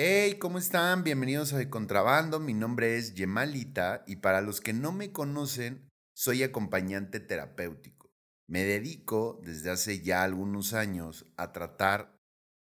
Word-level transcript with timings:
Hey, 0.00 0.38
¿cómo 0.38 0.58
están? 0.58 1.02
Bienvenidos 1.02 1.52
a 1.52 1.58
De 1.58 1.68
Contrabando. 1.70 2.38
Mi 2.38 2.54
nombre 2.54 2.96
es 2.96 3.14
Yemalita 3.14 4.04
y 4.06 4.14
para 4.14 4.40
los 4.42 4.60
que 4.60 4.72
no 4.72 4.92
me 4.92 5.10
conocen, 5.10 5.90
soy 6.14 6.44
acompañante 6.44 7.18
terapéutico. 7.18 8.08
Me 8.46 8.62
dedico 8.62 9.40
desde 9.42 9.70
hace 9.70 10.00
ya 10.00 10.22
algunos 10.22 10.72
años 10.72 11.26
a 11.36 11.50
tratar 11.50 12.16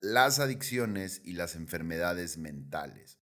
las 0.01 0.39
adicciones 0.39 1.21
y 1.23 1.33
las 1.33 1.53
enfermedades 1.53 2.39
mentales. 2.39 3.19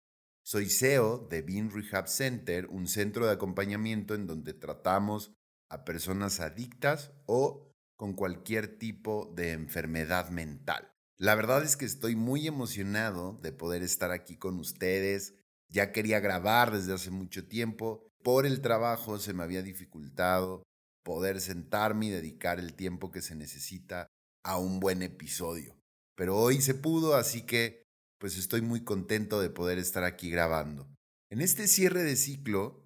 Soy 0.44 0.68
CEO 0.68 1.18
de 1.30 1.42
Bean 1.42 1.70
Rehab 1.70 2.08
Center, 2.08 2.66
un 2.66 2.88
centro 2.88 3.26
de 3.26 3.34
acompañamiento 3.34 4.16
en 4.16 4.26
donde 4.26 4.52
tratamos 4.52 5.32
a 5.70 5.84
personas 5.84 6.40
adictas 6.40 7.12
o 7.26 7.70
con 7.96 8.14
cualquier 8.14 8.80
tipo 8.80 9.32
de 9.36 9.52
enfermedad 9.52 10.30
mental. 10.30 10.92
La 11.18 11.34
verdad 11.34 11.62
es 11.62 11.76
que 11.76 11.84
estoy 11.84 12.16
muy 12.16 12.46
emocionado 12.46 13.38
de 13.42 13.52
poder 13.52 13.82
estar 13.82 14.10
aquí 14.10 14.36
con 14.36 14.58
ustedes. 14.58 15.34
Ya 15.68 15.92
quería 15.92 16.20
grabar 16.20 16.72
desde 16.72 16.94
hace 16.94 17.10
mucho 17.10 17.46
tiempo. 17.46 18.08
Por 18.22 18.46
el 18.46 18.60
trabajo 18.60 19.18
se 19.18 19.32
me 19.32 19.42
había 19.42 19.62
dificultado 19.62 20.62
poder 21.04 21.40
sentarme 21.40 22.06
y 22.06 22.10
dedicar 22.10 22.58
el 22.58 22.74
tiempo 22.74 23.10
que 23.10 23.22
se 23.22 23.34
necesita 23.34 24.06
a 24.44 24.58
un 24.58 24.80
buen 24.80 25.02
episodio. 25.02 25.76
Pero 26.16 26.36
hoy 26.36 26.60
se 26.60 26.74
pudo, 26.74 27.14
así 27.14 27.42
que 27.42 27.82
pues 28.18 28.36
estoy 28.36 28.60
muy 28.60 28.84
contento 28.84 29.40
de 29.40 29.50
poder 29.50 29.78
estar 29.78 30.04
aquí 30.04 30.30
grabando. 30.30 30.88
En 31.30 31.40
este 31.40 31.66
cierre 31.66 32.04
de 32.04 32.16
ciclo 32.16 32.84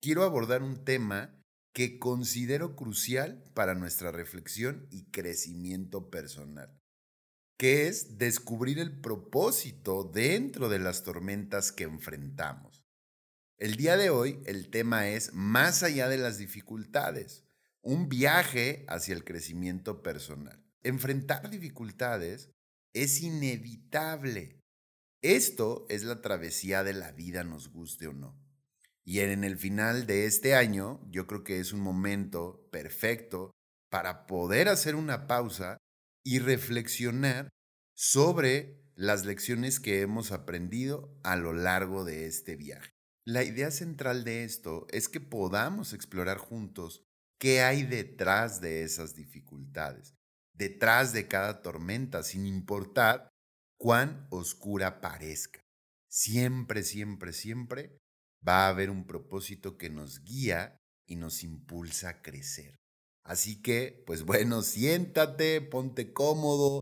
quiero 0.00 0.24
abordar 0.24 0.62
un 0.62 0.84
tema 0.84 1.42
que 1.74 1.98
considero 1.98 2.74
crucial 2.74 3.44
para 3.54 3.74
nuestra 3.74 4.12
reflexión 4.12 4.86
y 4.90 5.10
crecimiento 5.10 6.10
personal 6.10 6.78
que 7.58 7.88
es 7.88 8.18
descubrir 8.18 8.78
el 8.78 9.00
propósito 9.00 10.04
dentro 10.04 10.68
de 10.68 10.78
las 10.78 11.02
tormentas 11.02 11.72
que 11.72 11.84
enfrentamos. 11.84 12.86
El 13.58 13.74
día 13.74 13.96
de 13.96 14.10
hoy 14.10 14.40
el 14.46 14.70
tema 14.70 15.08
es 15.08 15.34
más 15.34 15.82
allá 15.82 16.08
de 16.08 16.18
las 16.18 16.38
dificultades, 16.38 17.44
un 17.82 18.08
viaje 18.08 18.86
hacia 18.88 19.14
el 19.14 19.24
crecimiento 19.24 20.04
personal. 20.04 20.64
Enfrentar 20.84 21.50
dificultades 21.50 22.50
es 22.92 23.22
inevitable. 23.22 24.62
Esto 25.20 25.84
es 25.88 26.04
la 26.04 26.22
travesía 26.22 26.84
de 26.84 26.92
la 26.92 27.10
vida, 27.10 27.42
nos 27.42 27.72
guste 27.72 28.06
o 28.06 28.12
no. 28.12 28.40
Y 29.04 29.18
en 29.20 29.42
el 29.42 29.58
final 29.58 30.06
de 30.06 30.26
este 30.26 30.54
año, 30.54 31.00
yo 31.10 31.26
creo 31.26 31.42
que 31.42 31.58
es 31.58 31.72
un 31.72 31.80
momento 31.80 32.68
perfecto 32.70 33.50
para 33.90 34.26
poder 34.26 34.68
hacer 34.68 34.94
una 34.94 35.26
pausa 35.26 35.78
y 36.24 36.38
reflexionar 36.38 37.48
sobre 37.96 38.80
las 38.94 39.24
lecciones 39.24 39.80
que 39.80 40.00
hemos 40.00 40.32
aprendido 40.32 41.16
a 41.22 41.36
lo 41.36 41.52
largo 41.52 42.04
de 42.04 42.26
este 42.26 42.56
viaje. 42.56 42.90
La 43.24 43.44
idea 43.44 43.70
central 43.70 44.24
de 44.24 44.44
esto 44.44 44.86
es 44.90 45.08
que 45.08 45.20
podamos 45.20 45.92
explorar 45.92 46.38
juntos 46.38 47.02
qué 47.38 47.62
hay 47.62 47.84
detrás 47.84 48.60
de 48.60 48.82
esas 48.82 49.14
dificultades, 49.14 50.14
detrás 50.54 51.12
de 51.12 51.28
cada 51.28 51.62
tormenta, 51.62 52.22
sin 52.22 52.46
importar 52.46 53.28
cuán 53.78 54.26
oscura 54.30 55.00
parezca. 55.00 55.60
Siempre, 56.10 56.82
siempre, 56.82 57.32
siempre 57.32 57.98
va 58.46 58.66
a 58.66 58.68
haber 58.70 58.90
un 58.90 59.06
propósito 59.06 59.76
que 59.76 59.90
nos 59.90 60.24
guía 60.24 60.76
y 61.06 61.16
nos 61.16 61.44
impulsa 61.44 62.08
a 62.08 62.22
crecer. 62.22 62.76
Así 63.28 63.60
que, 63.60 64.02
pues 64.06 64.22
bueno, 64.22 64.62
siéntate, 64.62 65.60
ponte 65.60 66.14
cómodo, 66.14 66.80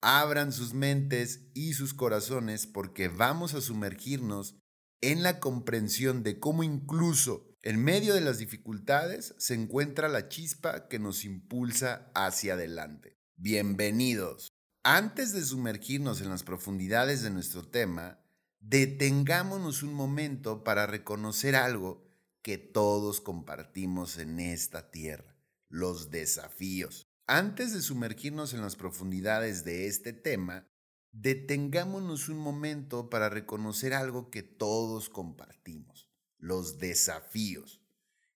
abran 0.00 0.52
sus 0.52 0.74
mentes 0.74 1.50
y 1.54 1.74
sus 1.74 1.92
corazones 1.92 2.68
porque 2.68 3.08
vamos 3.08 3.54
a 3.54 3.60
sumergirnos 3.60 4.54
en 5.00 5.24
la 5.24 5.40
comprensión 5.40 6.22
de 6.22 6.38
cómo 6.38 6.62
incluso 6.62 7.48
en 7.62 7.82
medio 7.82 8.14
de 8.14 8.20
las 8.20 8.38
dificultades 8.38 9.34
se 9.38 9.54
encuentra 9.54 10.08
la 10.08 10.28
chispa 10.28 10.86
que 10.86 11.00
nos 11.00 11.24
impulsa 11.24 12.12
hacia 12.14 12.54
adelante. 12.54 13.18
Bienvenidos. 13.34 14.52
Antes 14.84 15.32
de 15.32 15.44
sumergirnos 15.44 16.20
en 16.20 16.28
las 16.28 16.44
profundidades 16.44 17.24
de 17.24 17.30
nuestro 17.30 17.66
tema, 17.66 18.20
detengámonos 18.60 19.82
un 19.82 19.94
momento 19.94 20.62
para 20.62 20.86
reconocer 20.86 21.56
algo 21.56 22.06
que 22.40 22.56
todos 22.56 23.20
compartimos 23.20 24.18
en 24.18 24.38
esta 24.38 24.92
tierra 24.92 25.31
los 25.72 26.10
desafíos. 26.10 27.08
Antes 27.26 27.72
de 27.72 27.80
sumergirnos 27.80 28.52
en 28.52 28.60
las 28.60 28.76
profundidades 28.76 29.64
de 29.64 29.86
este 29.86 30.12
tema, 30.12 30.68
detengámonos 31.12 32.28
un 32.28 32.36
momento 32.36 33.08
para 33.08 33.30
reconocer 33.30 33.94
algo 33.94 34.30
que 34.30 34.42
todos 34.42 35.08
compartimos, 35.08 36.10
los 36.36 36.78
desafíos. 36.78 37.80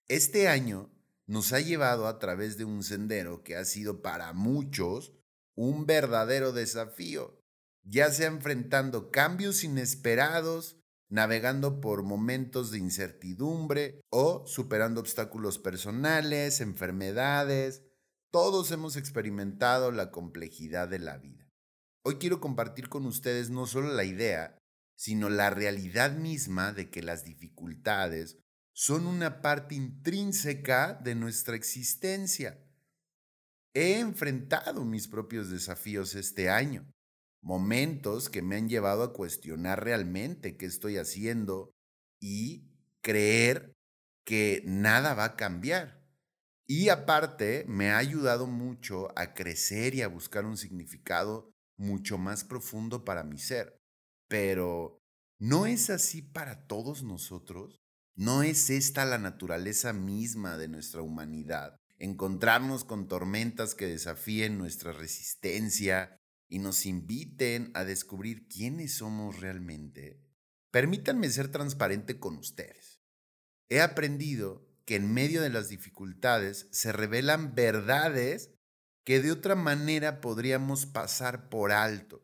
Este 0.09 0.49
año 0.49 0.91
nos 1.27 1.53
ha 1.53 1.61
llevado 1.61 2.07
a 2.07 2.19
través 2.19 2.57
de 2.57 2.65
un 2.65 2.83
sendero 2.83 3.45
que 3.45 3.57
ha 3.57 3.67
sido 3.67 4.01
para 4.01 4.33
muchos 4.33 5.13
un 5.55 5.85
verdadero 5.85 6.53
desafío, 6.53 7.45
ya 7.83 8.11
sea 8.11 8.29
enfrentando 8.29 9.11
cambios 9.11 9.63
inesperados, 9.63 10.79
navegando 11.09 11.81
por 11.81 12.03
momentos 12.03 12.71
de 12.71 12.79
incertidumbre 12.79 14.01
o 14.11 14.45
superando 14.47 15.01
obstáculos 15.01 15.59
personales, 15.59 16.61
enfermedades. 16.61 17.83
Todos 18.31 18.71
hemos 18.71 18.97
experimentado 18.97 19.93
la 19.93 20.11
complejidad 20.11 20.89
de 20.89 20.99
la 20.99 21.19
vida. 21.19 21.49
Hoy 22.03 22.17
quiero 22.17 22.41
compartir 22.41 22.89
con 22.89 23.07
ustedes 23.07 23.51
no 23.51 23.67
solo 23.67 23.93
la 23.93 24.05
idea, 24.05 24.59
sino 24.97 25.29
la 25.29 25.51
realidad 25.51 26.13
misma 26.17 26.73
de 26.73 26.91
que 26.91 27.03
las 27.03 27.25
dificultades 27.25 28.39
son 28.73 29.07
una 29.07 29.41
parte 29.43 29.75
intrínseca 29.75 30.95
de 30.95 31.15
nuestra 31.15 31.57
existencia. 31.57 32.63
He 33.75 33.99
enfrentado 33.99 34.85
mis 34.85 35.09
propios 35.09 35.51
desafíos 35.51 36.15
este 36.15 36.51
año 36.51 36.87
momentos 37.47 38.29
que 38.29 38.43
me 38.43 38.57
han 38.57 38.69
llevado 38.69 39.05
a 39.05 39.13
cuestionar 39.13 39.85
realmente 39.85 40.57
qué 40.57 40.67
estoy 40.67 40.97
haciendo 40.97 41.73
y 42.21 42.73
creer 43.03 43.73
que 44.25 44.65
nada 44.67 45.15
va 45.15 45.25
a 45.27 45.37
cambiar. 45.37 46.05
Y 46.67 46.89
aparte, 46.89 47.65
me 47.69 47.91
ha 47.91 47.99
ayudado 47.99 48.49
mucho 48.49 49.17
a 49.17 49.33
crecer 49.33 49.95
y 49.95 50.03
a 50.03 50.09
buscar 50.09 50.45
un 50.45 50.57
significado 50.57 51.53
mucho 51.77 52.19
más 52.19 52.43
profundo 52.43 53.05
para 53.05 53.23
mi 53.23 53.39
ser. 53.39 53.79
Pero, 54.27 54.99
¿no 55.39 55.67
es 55.67 55.89
así 55.89 56.23
para 56.23 56.67
todos 56.67 57.05
nosotros? 57.05 57.81
¿No 58.17 58.43
es 58.43 58.71
esta 58.71 59.05
la 59.05 59.19
naturaleza 59.19 59.93
misma 59.93 60.59
de 60.59 60.67
nuestra 60.67 61.01
humanidad? 61.01 61.77
Encontrarnos 61.99 62.83
con 62.83 63.07
tormentas 63.07 63.77
que 63.77 63.87
desafíen 63.87 64.59
nuestra 64.59 64.91
resistencia, 64.91 66.16
y 66.49 66.59
nos 66.59 66.87
inviten 66.87 67.71
a 67.75 67.85
descubrir 67.85 68.47
quiénes 68.49 68.95
somos 68.95 69.41
realmente, 69.41 70.21
permítanme 70.71 71.29
ser 71.31 71.49
transparente 71.49 72.19
con 72.19 72.37
ustedes. 72.37 73.01
He 73.69 73.81
aprendido 73.81 74.67
que 74.85 74.97
en 74.97 75.13
medio 75.13 75.43
de 75.43 75.51
las 75.51 75.69
dificultades 75.69 76.69
se 76.71 76.93
revelan 76.93 77.55
verdades 77.55 78.53
que 79.05 79.21
de 79.21 79.33
otra 79.33 79.55
manera 79.55 80.21
podríamos 80.21 80.87
pasar 80.87 81.49
por 81.49 81.73
alto. 81.73 82.23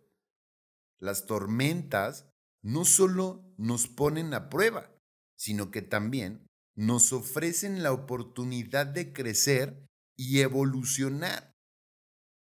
Las 1.00 1.26
tormentas 1.26 2.28
no 2.62 2.84
solo 2.84 3.52
nos 3.56 3.88
ponen 3.88 4.34
a 4.34 4.48
prueba, 4.48 4.94
sino 5.36 5.70
que 5.70 5.82
también 5.82 6.46
nos 6.76 7.12
ofrecen 7.12 7.82
la 7.82 7.92
oportunidad 7.92 8.86
de 8.86 9.12
crecer 9.12 9.86
y 10.16 10.40
evolucionar. 10.40 11.51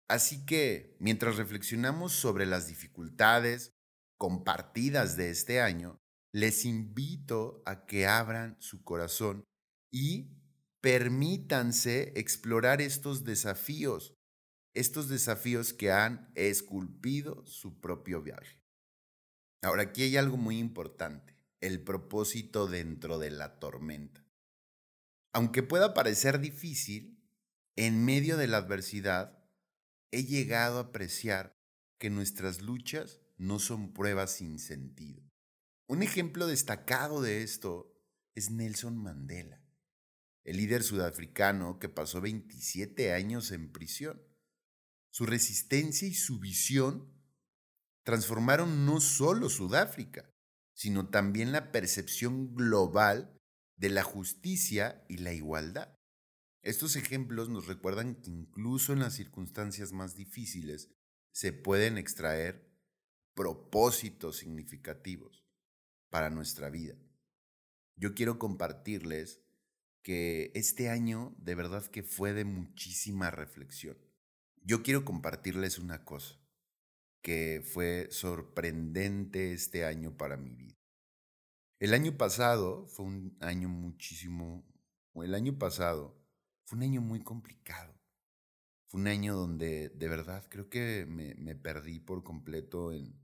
Así 0.10 0.46
que, 0.46 0.96
mientras 1.00 1.36
reflexionamos 1.36 2.14
sobre 2.14 2.46
las 2.46 2.68
dificultades 2.68 3.74
compartidas 4.18 5.18
de 5.18 5.30
este 5.30 5.60
año, 5.62 6.00
les 6.34 6.66
invito 6.66 7.62
a 7.66 7.86
que 7.86 8.08
abran 8.08 8.56
su 8.60 8.84
corazón 8.84 9.44
y 9.92 10.38
permítanse 10.82 12.14
explorar 12.16 12.82
estos 12.82 13.24
desafíos, 13.24 14.14
estos 14.74 15.10
desafíos 15.10 15.74
que 15.74 15.92
han 15.92 16.32
esculpido 16.36 17.46
su 17.46 17.80
propio 17.80 18.22
viaje. 18.22 18.62
Ahora, 19.62 19.84
aquí 19.84 20.04
hay 20.04 20.18
algo 20.18 20.38
muy 20.38 20.60
importante, 20.60 21.36
el 21.62 21.84
propósito 21.84 22.68
dentro 22.68 23.20
de 23.20 23.32
la 23.32 23.60
tormenta. 23.60 24.26
Aunque 25.34 25.64
pueda 25.64 25.94
parecer 25.94 26.40
difícil, 26.40 27.22
en 27.76 28.06
medio 28.06 28.38
de 28.38 28.48
la 28.48 28.58
adversidad, 28.58 29.37
he 30.12 30.24
llegado 30.24 30.78
a 30.78 30.84
apreciar 30.84 31.58
que 32.00 32.10
nuestras 32.10 32.62
luchas 32.62 33.20
no 33.38 33.60
son 33.60 33.94
pruebas 33.94 34.32
sin 34.32 34.60
sentido. 34.60 35.24
Un 35.88 36.04
ejemplo 36.04 36.48
destacado 36.48 37.22
de 37.22 37.44
esto 37.44 37.94
es 38.36 38.52
Nelson 38.52 38.98
Mandela, 38.98 39.64
el 40.44 40.58
líder 40.58 40.84
sudafricano 40.84 41.80
que 41.80 41.90
pasó 41.90 42.22
27 42.22 43.14
años 43.14 43.52
en 43.52 43.72
prisión. 43.72 44.22
Su 45.10 45.26
resistencia 45.26 46.08
y 46.08 46.14
su 46.14 46.40
visión 46.40 47.14
transformaron 48.04 48.86
no 48.86 49.02
solo 49.02 49.50
Sudáfrica, 49.50 50.30
sino 50.74 51.10
también 51.10 51.52
la 51.52 51.72
percepción 51.72 52.54
global 52.54 53.38
de 53.78 53.90
la 53.90 54.04
justicia 54.04 55.04
y 55.10 55.18
la 55.18 55.34
igualdad. 55.34 55.97
Estos 56.68 56.98
ejemplos 56.98 57.48
nos 57.48 57.66
recuerdan 57.66 58.16
que 58.16 58.30
incluso 58.30 58.92
en 58.92 59.00
las 59.00 59.14
circunstancias 59.14 59.94
más 59.94 60.18
difíciles 60.18 60.92
se 61.32 61.54
pueden 61.54 61.98
extraer 61.98 62.70
propósitos 63.34 64.36
significativos 64.36 65.48
para 66.10 66.30
nuestra 66.30 66.70
vida. 66.70 66.98
Yo 67.96 68.14
quiero 68.16 68.38
compartirles 68.38 69.42
que 70.04 70.52
este 70.56 70.90
año 70.90 71.34
de 71.38 71.56
verdad 71.56 71.86
que 71.86 72.04
fue 72.04 72.34
de 72.34 72.44
muchísima 72.44 73.32
reflexión. 73.32 73.98
Yo 74.62 74.84
quiero 74.84 75.06
compartirles 75.06 75.80
una 75.80 76.04
cosa 76.04 76.38
que 77.22 77.64
fue 77.64 78.10
sorprendente 78.12 79.54
este 79.54 79.86
año 79.86 80.18
para 80.18 80.36
mi 80.36 80.54
vida. 80.54 80.76
El 81.80 81.94
año 81.94 82.18
pasado 82.18 82.88
fue 82.88 83.06
un 83.06 83.38
año 83.40 83.70
muchísimo, 83.70 84.70
el 85.16 85.34
año 85.34 85.58
pasado 85.58 86.27
fue 86.68 86.78
un 86.78 86.84
año 86.84 87.02
muy 87.02 87.22
complicado. 87.22 87.98
Fue 88.88 89.00
un 89.00 89.08
año 89.08 89.36
donde 89.36 89.88
de 89.90 90.08
verdad 90.10 90.46
creo 90.50 90.70
que 90.70 91.06
me, 91.08 91.56
perdí 91.56 92.00
por 92.00 92.24
completo 92.24 92.92
en, 92.92 93.18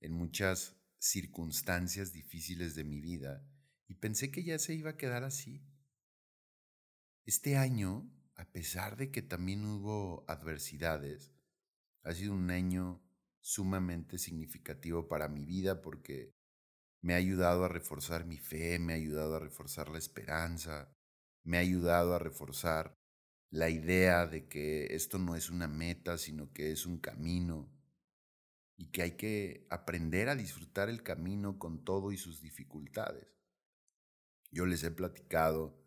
en 0.00 0.12
muchas 0.12 0.76
circunstancias 0.98 2.14
difíciles 2.14 2.74
de 2.74 2.84
mi 2.84 3.00
vida 3.02 3.46
y 3.86 3.96
pensé 3.96 4.30
que 4.30 4.42
ya 4.42 4.58
se 4.58 4.74
iba 4.74 4.90
a 4.90 4.96
quedar 4.96 5.24
así. 5.24 5.62
Este 7.26 7.58
año, 7.58 8.10
a 8.34 8.50
pesar 8.50 8.96
de 8.96 9.10
que 9.10 9.20
también 9.20 9.66
hubo 9.66 10.24
adversidades, 10.26 11.34
ha 12.02 12.14
sido 12.14 12.32
un 12.32 12.50
año 12.50 13.02
sumamente 13.40 14.16
significativo 14.16 15.06
para 15.06 15.28
mi 15.28 15.44
vida 15.44 15.82
porque 15.82 16.34
me 17.02 17.12
ha 17.12 17.18
ayudado 17.18 17.64
a 17.64 17.68
reforzar 17.68 18.24
mi 18.24 18.38
fe, 18.38 18.78
me 18.78 18.94
ha 18.94 18.96
ayudado 18.96 19.36
a 19.36 19.40
reforzar 19.40 19.90
la 19.90 19.98
esperanza, 19.98 20.95
me 21.46 21.58
ha 21.58 21.60
ayudado 21.60 22.12
a 22.12 22.18
reforzar 22.18 22.98
la 23.50 23.70
idea 23.70 24.26
de 24.26 24.48
que 24.48 24.94
esto 24.94 25.18
no 25.18 25.36
es 25.36 25.48
una 25.48 25.68
meta, 25.68 26.18
sino 26.18 26.52
que 26.52 26.72
es 26.72 26.86
un 26.86 26.98
camino 26.98 27.72
y 28.76 28.90
que 28.90 29.02
hay 29.02 29.12
que 29.12 29.66
aprender 29.70 30.28
a 30.28 30.34
disfrutar 30.34 30.88
el 30.88 31.04
camino 31.04 31.58
con 31.58 31.84
todo 31.84 32.10
y 32.10 32.18
sus 32.18 32.42
dificultades. 32.42 33.28
Yo 34.50 34.66
les 34.66 34.82
he 34.82 34.90
platicado 34.90 35.80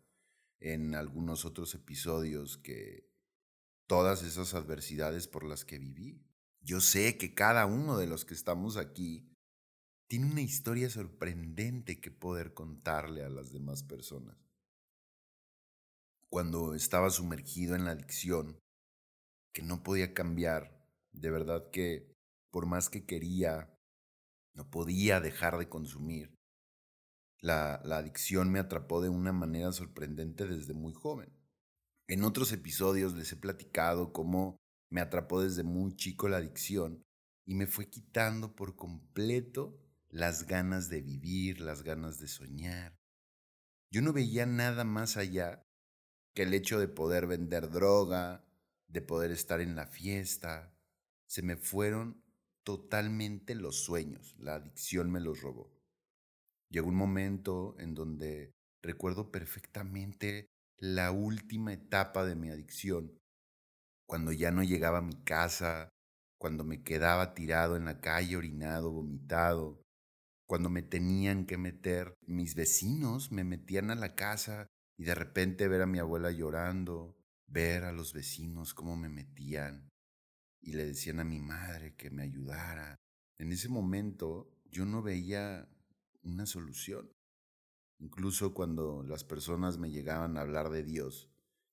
en 0.60 0.94
algunos 0.94 1.44
otros 1.44 1.74
episodios 1.74 2.56
que 2.56 3.10
todas 3.86 4.22
esas 4.22 4.54
adversidades 4.54 5.28
por 5.28 5.44
las 5.44 5.66
que 5.66 5.78
viví, 5.78 6.24
yo 6.62 6.80
sé 6.80 7.18
que 7.18 7.34
cada 7.34 7.66
uno 7.66 7.98
de 7.98 8.06
los 8.06 8.24
que 8.24 8.34
estamos 8.34 8.76
aquí 8.78 9.30
tiene 10.08 10.26
una 10.26 10.42
historia 10.42 10.88
sorprendente 10.88 12.00
que 12.00 12.10
poder 12.10 12.54
contarle 12.54 13.24
a 13.24 13.28
las 13.28 13.52
demás 13.52 13.82
personas. 13.82 14.49
Cuando 16.30 16.74
estaba 16.74 17.10
sumergido 17.10 17.74
en 17.74 17.84
la 17.84 17.90
adicción, 17.90 18.60
que 19.52 19.62
no 19.62 19.82
podía 19.82 20.14
cambiar, 20.14 20.80
de 21.12 21.30
verdad 21.30 21.70
que 21.72 22.14
por 22.52 22.66
más 22.66 22.88
que 22.88 23.04
quería, 23.04 23.76
no 24.54 24.70
podía 24.70 25.20
dejar 25.20 25.58
de 25.58 25.68
consumir. 25.68 26.32
La, 27.40 27.80
la 27.84 27.98
adicción 27.98 28.52
me 28.52 28.60
atrapó 28.60 29.02
de 29.02 29.08
una 29.08 29.32
manera 29.32 29.72
sorprendente 29.72 30.46
desde 30.46 30.72
muy 30.72 30.92
joven. 30.92 31.32
En 32.06 32.22
otros 32.22 32.52
episodios 32.52 33.14
les 33.14 33.32
he 33.32 33.36
platicado 33.36 34.12
cómo 34.12 34.56
me 34.88 35.00
atrapó 35.00 35.42
desde 35.42 35.64
muy 35.64 35.96
chico 35.96 36.28
la 36.28 36.36
adicción 36.36 37.02
y 37.44 37.54
me 37.54 37.66
fue 37.66 37.88
quitando 37.88 38.54
por 38.54 38.76
completo 38.76 39.80
las 40.08 40.46
ganas 40.46 40.88
de 40.88 41.02
vivir, 41.02 41.60
las 41.60 41.82
ganas 41.82 42.18
de 42.20 42.28
soñar. 42.28 42.96
Yo 43.92 44.02
no 44.02 44.12
veía 44.12 44.46
nada 44.46 44.84
más 44.84 45.16
allá 45.16 45.64
que 46.34 46.42
el 46.42 46.54
hecho 46.54 46.78
de 46.78 46.88
poder 46.88 47.26
vender 47.26 47.70
droga, 47.70 48.44
de 48.88 49.02
poder 49.02 49.30
estar 49.30 49.60
en 49.60 49.76
la 49.76 49.86
fiesta. 49.86 50.74
Se 51.26 51.42
me 51.42 51.56
fueron 51.56 52.22
totalmente 52.64 53.54
los 53.54 53.84
sueños, 53.84 54.34
la 54.38 54.56
adicción 54.56 55.10
me 55.10 55.20
los 55.20 55.40
robó. 55.40 55.72
Llegó 56.68 56.88
un 56.88 56.96
momento 56.96 57.76
en 57.78 57.94
donde 57.94 58.52
recuerdo 58.82 59.30
perfectamente 59.30 60.46
la 60.78 61.10
última 61.10 61.72
etapa 61.72 62.24
de 62.24 62.36
mi 62.36 62.48
adicción, 62.50 63.18
cuando 64.06 64.32
ya 64.32 64.50
no 64.50 64.62
llegaba 64.62 64.98
a 64.98 65.02
mi 65.02 65.16
casa, 65.24 65.88
cuando 66.38 66.64
me 66.64 66.82
quedaba 66.82 67.34
tirado 67.34 67.76
en 67.76 67.84
la 67.84 68.00
calle 68.00 68.36
orinado, 68.36 68.90
vomitado, 68.90 69.82
cuando 70.46 70.70
me 70.70 70.82
tenían 70.82 71.46
que 71.46 71.58
meter, 71.58 72.14
mis 72.26 72.54
vecinos 72.54 73.30
me 73.30 73.44
metían 73.44 73.90
a 73.90 73.94
la 73.94 74.14
casa 74.14 74.66
y 75.00 75.04
de 75.04 75.14
repente 75.14 75.66
ver 75.66 75.80
a 75.80 75.86
mi 75.86 75.98
abuela 75.98 76.30
llorando, 76.30 77.16
ver 77.46 77.84
a 77.84 77.92
los 77.92 78.12
vecinos 78.12 78.74
cómo 78.74 78.96
me 78.96 79.08
metían 79.08 79.88
y 80.60 80.74
le 80.74 80.84
decían 80.84 81.20
a 81.20 81.24
mi 81.24 81.40
madre 81.40 81.96
que 81.96 82.10
me 82.10 82.22
ayudara. 82.22 82.96
En 83.38 83.50
ese 83.50 83.70
momento 83.70 84.54
yo 84.66 84.84
no 84.84 85.00
veía 85.00 85.66
una 86.22 86.44
solución. 86.44 87.10
Incluso 87.98 88.52
cuando 88.52 89.02
las 89.02 89.24
personas 89.24 89.78
me 89.78 89.90
llegaban 89.90 90.36
a 90.36 90.42
hablar 90.42 90.68
de 90.68 90.82
Dios, 90.82 91.30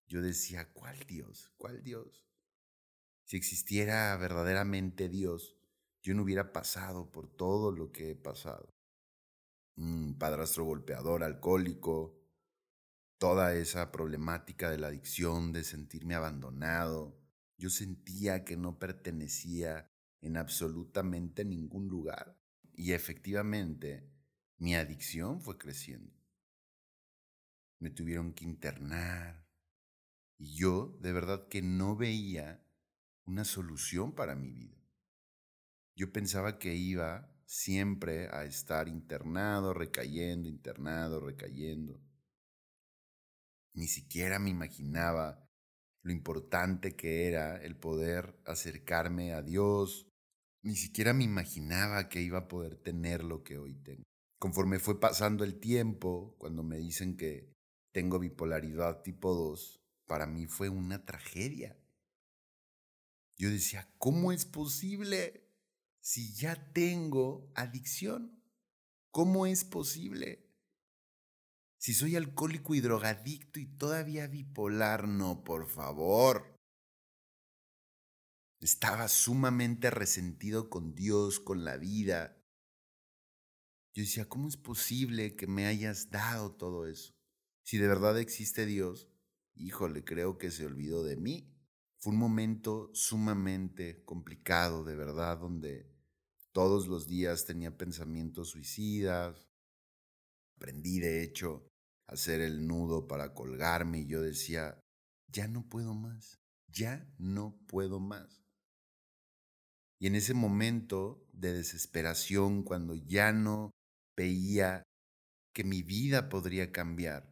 yo 0.08 0.22
decía, 0.22 0.72
¿cuál 0.72 0.98
Dios? 1.06 1.52
¿Cuál 1.58 1.84
Dios? 1.84 2.26
Si 3.26 3.36
existiera 3.36 4.16
verdaderamente 4.16 5.10
Dios, 5.10 5.58
yo 6.02 6.16
no 6.16 6.24
hubiera 6.24 6.54
pasado 6.54 7.12
por 7.12 7.28
todo 7.28 7.74
lo 7.74 7.92
que 7.92 8.12
he 8.12 8.16
pasado. 8.16 8.74
Un 9.76 10.18
padrastro 10.18 10.64
golpeador, 10.64 11.26
alcohólico, 11.26 12.18
toda 13.18 13.56
esa 13.56 13.92
problemática 13.92 14.70
de 14.70 14.78
la 14.78 14.88
adicción, 14.88 15.52
de 15.52 15.64
sentirme 15.64 16.16
abandonado. 16.16 17.20
Yo 17.58 17.70
sentía 17.70 18.44
que 18.44 18.58
no 18.58 18.78
pertenecía 18.78 19.92
en 20.22 20.38
absolutamente 20.38 21.46
ningún 21.46 21.88
lugar. 21.88 22.40
Y 22.74 22.94
efectivamente, 22.94 24.10
mi 24.58 24.76
adicción 24.76 25.42
fue 25.42 25.58
creciendo. 25.58 26.14
Me 27.80 27.90
tuvieron 27.90 28.34
que 28.34 28.46
internar. 28.46 29.48
Y 30.38 30.56
yo 30.56 30.98
de 31.02 31.12
verdad 31.14 31.48
que 31.48 31.62
no 31.62 31.96
veía 31.96 32.64
una 33.26 33.44
solución 33.44 34.14
para 34.14 34.36
mi 34.36 34.52
vida. 34.52 34.78
Yo 35.96 36.12
pensaba 36.12 36.60
que 36.60 36.76
iba 36.76 37.32
siempre 37.46 38.28
a 38.28 38.46
estar 38.46 38.88
internado, 38.88 39.74
recayendo, 39.74 40.48
internado, 40.48 41.20
recayendo. 41.20 42.00
Ni 43.78 43.88
siquiera 43.88 44.40
me 44.40 44.50
imaginaba 44.50 45.48
lo 46.02 46.12
importante 46.12 46.96
que 46.96 47.28
era 47.28 47.58
el 47.58 47.78
poder 47.78 48.42
acercarme 48.44 49.34
a 49.34 49.44
Dios. 49.44 50.08
Ni 50.64 50.76
siquiera 50.76 51.14
me 51.14 51.24
imaginaba 51.24 52.10
que 52.10 52.24
iba 52.24 52.40
a 52.40 52.48
poder 52.48 52.78
tener 52.78 53.24
lo 53.24 53.44
que 53.44 53.60
hoy 53.60 53.76
tengo. 53.76 54.02
Conforme 54.40 54.80
fue 54.80 55.00
pasando 55.00 55.44
el 55.44 55.60
tiempo, 55.60 56.36
cuando 56.40 56.64
me 56.64 56.80
dicen 56.80 57.18
que 57.18 57.54
tengo 57.94 58.18
bipolaridad 58.18 59.04
tipo 59.04 59.36
2, 59.36 59.80
para 60.08 60.26
mí 60.26 60.48
fue 60.48 60.70
una 60.70 61.06
tragedia. 61.06 61.78
Yo 63.38 63.52
decía, 63.52 63.88
¿cómo 64.00 64.32
es 64.32 64.46
posible 64.46 65.48
si 66.00 66.34
ya 66.34 66.74
tengo 66.74 67.52
adicción? 67.54 68.42
¿Cómo 69.12 69.46
es 69.46 69.64
posible? 69.66 70.47
Si 71.78 71.94
soy 71.94 72.16
alcohólico 72.16 72.74
y 72.74 72.82
drogadicto 72.82 73.60
y 73.60 73.68
todavía 73.68 74.28
bipolar, 74.28 75.08
no, 75.08 75.44
por 75.44 75.68
favor. 75.68 76.56
Estaba 78.60 79.08
sumamente 79.08 79.92
resentido 79.92 80.70
con 80.70 80.96
Dios, 80.96 81.40
con 81.40 81.64
la 81.64 81.78
vida. 81.78 82.42
Yo 83.94 84.02
decía, 84.02 84.28
¿cómo 84.28 84.48
es 84.48 84.58
posible 84.58 85.36
que 85.36 85.48
me 85.48 85.68
hayas 85.68 86.10
dado 86.10 86.56
todo 86.56 86.88
eso? 86.88 87.14
Si 87.64 87.78
de 87.78 87.88
verdad 87.88 88.20
existe 88.20 88.66
Dios, 88.66 89.08
híjole, 89.56 90.04
creo 90.04 90.38
que 90.38 90.52
se 90.52 90.66
olvidó 90.66 91.04
de 91.04 91.18
mí. 91.18 91.54
Fue 92.00 92.14
un 92.14 92.20
momento 92.20 92.90
sumamente 92.94 94.04
complicado, 94.06 94.84
de 94.84 94.96
verdad, 94.96 95.40
donde 95.40 95.92
todos 96.52 96.88
los 96.88 97.08
días 97.08 97.46
tenía 97.46 97.78
pensamientos 97.78 98.50
suicidas. 98.50 99.47
Aprendí, 100.58 101.00
de 101.00 101.22
hecho, 101.22 101.70
a 102.08 102.14
hacer 102.14 102.42
el 102.42 102.66
nudo 102.66 103.08
para 103.08 103.36
colgarme 103.36 104.00
y 104.00 104.08
yo 104.08 104.22
decía, 104.22 104.80
ya 105.28 105.48
no 105.48 105.70
puedo 105.70 105.94
más, 105.94 106.40
ya 106.68 107.08
no 107.20 107.60
puedo 107.68 108.00
más. 108.00 108.44
Y 110.00 110.08
en 110.08 110.16
ese 110.16 110.34
momento 110.34 111.28
de 111.32 111.54
desesperación, 111.54 112.64
cuando 112.64 112.96
ya 112.96 113.32
no 113.32 113.70
veía 114.16 114.84
que 115.54 115.64
mi 115.64 115.84
vida 115.84 116.28
podría 116.28 116.72
cambiar, 116.72 117.32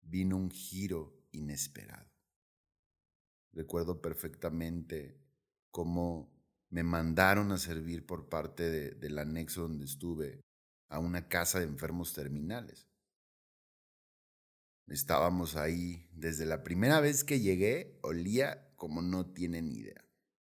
vino 0.00 0.36
un 0.38 0.50
giro 0.50 1.22
inesperado. 1.32 2.10
Recuerdo 3.52 4.00
perfectamente 4.00 5.18
cómo 5.70 6.32
me 6.70 6.82
mandaron 6.82 7.52
a 7.52 7.58
servir 7.58 8.06
por 8.06 8.30
parte 8.30 8.94
del 8.94 9.18
anexo 9.18 9.62
donde 9.62 9.84
estuve 9.84 10.40
a 10.88 10.98
una 10.98 11.28
casa 11.28 11.58
de 11.58 11.66
enfermos 11.66 12.12
terminales. 12.12 12.86
Estábamos 14.86 15.56
ahí. 15.56 16.06
Desde 16.12 16.46
la 16.46 16.62
primera 16.62 17.00
vez 17.00 17.24
que 17.24 17.40
llegué, 17.40 17.98
olía 18.02 18.70
como 18.76 19.02
no 19.02 19.26
tienen 19.26 19.70
idea. 19.70 20.04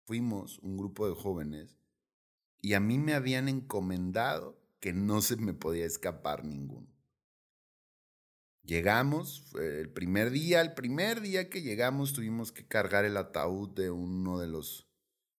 Fuimos 0.06 0.60
un 0.60 0.78
grupo 0.78 1.08
de 1.08 1.16
jóvenes 1.16 1.78
y 2.62 2.74
a 2.74 2.80
mí 2.80 2.98
me 2.98 3.14
habían 3.14 3.50
encomendado 3.50 4.60
que 4.80 4.94
no 4.94 5.22
se 5.22 5.36
me 5.36 5.54
podía 5.54 5.86
escapar 5.86 6.46
ninguno. 6.46 6.88
Llegamos, 8.64 9.52
el 9.60 9.90
primer 9.90 10.32
día, 10.32 10.62
el 10.62 10.74
primer 10.74 11.22
día 11.22 11.50
que 11.50 11.62
llegamos 11.62 12.14
tuvimos 12.14 12.52
que 12.52 12.68
cargar 12.68 13.06
el 13.06 13.18
ataúd 13.18 13.70
de 13.70 13.92
uno 13.92 14.40
de 14.40 14.48
los 14.48 14.85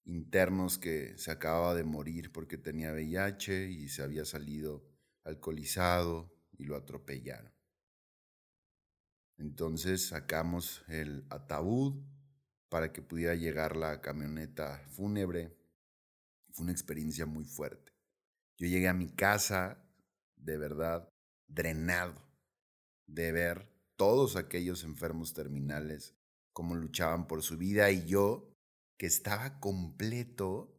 internos 0.06 0.78
que 0.78 1.18
se 1.18 1.30
acababa 1.30 1.74
de 1.74 1.84
morir 1.84 2.32
porque 2.32 2.56
tenía 2.56 2.92
VIH 2.92 3.68
y 3.68 3.88
se 3.88 4.02
había 4.02 4.24
salido 4.24 4.84
alcoholizado 5.24 6.32
y 6.52 6.64
lo 6.64 6.76
atropellaron. 6.76 7.52
Entonces 9.36 10.06
sacamos 10.06 10.82
el 10.88 11.26
ataúd 11.28 12.02
para 12.68 12.92
que 12.92 13.02
pudiera 13.02 13.34
llegar 13.34 13.76
la 13.76 14.00
camioneta 14.00 14.78
fúnebre. 14.88 15.56
Fue 16.52 16.64
una 16.64 16.72
experiencia 16.72 17.26
muy 17.26 17.44
fuerte. 17.44 17.92
Yo 18.56 18.66
llegué 18.66 18.88
a 18.88 18.94
mi 18.94 19.10
casa 19.10 19.84
de 20.36 20.56
verdad 20.56 21.08
drenado 21.48 22.14
de 23.06 23.32
ver 23.32 23.68
todos 23.96 24.36
aquellos 24.36 24.84
enfermos 24.84 25.32
terminales, 25.32 26.14
cómo 26.52 26.74
luchaban 26.74 27.26
por 27.26 27.42
su 27.42 27.56
vida 27.56 27.90
y 27.90 28.06
yo, 28.06 28.55
que 28.96 29.06
estaba 29.06 29.60
completo, 29.60 30.76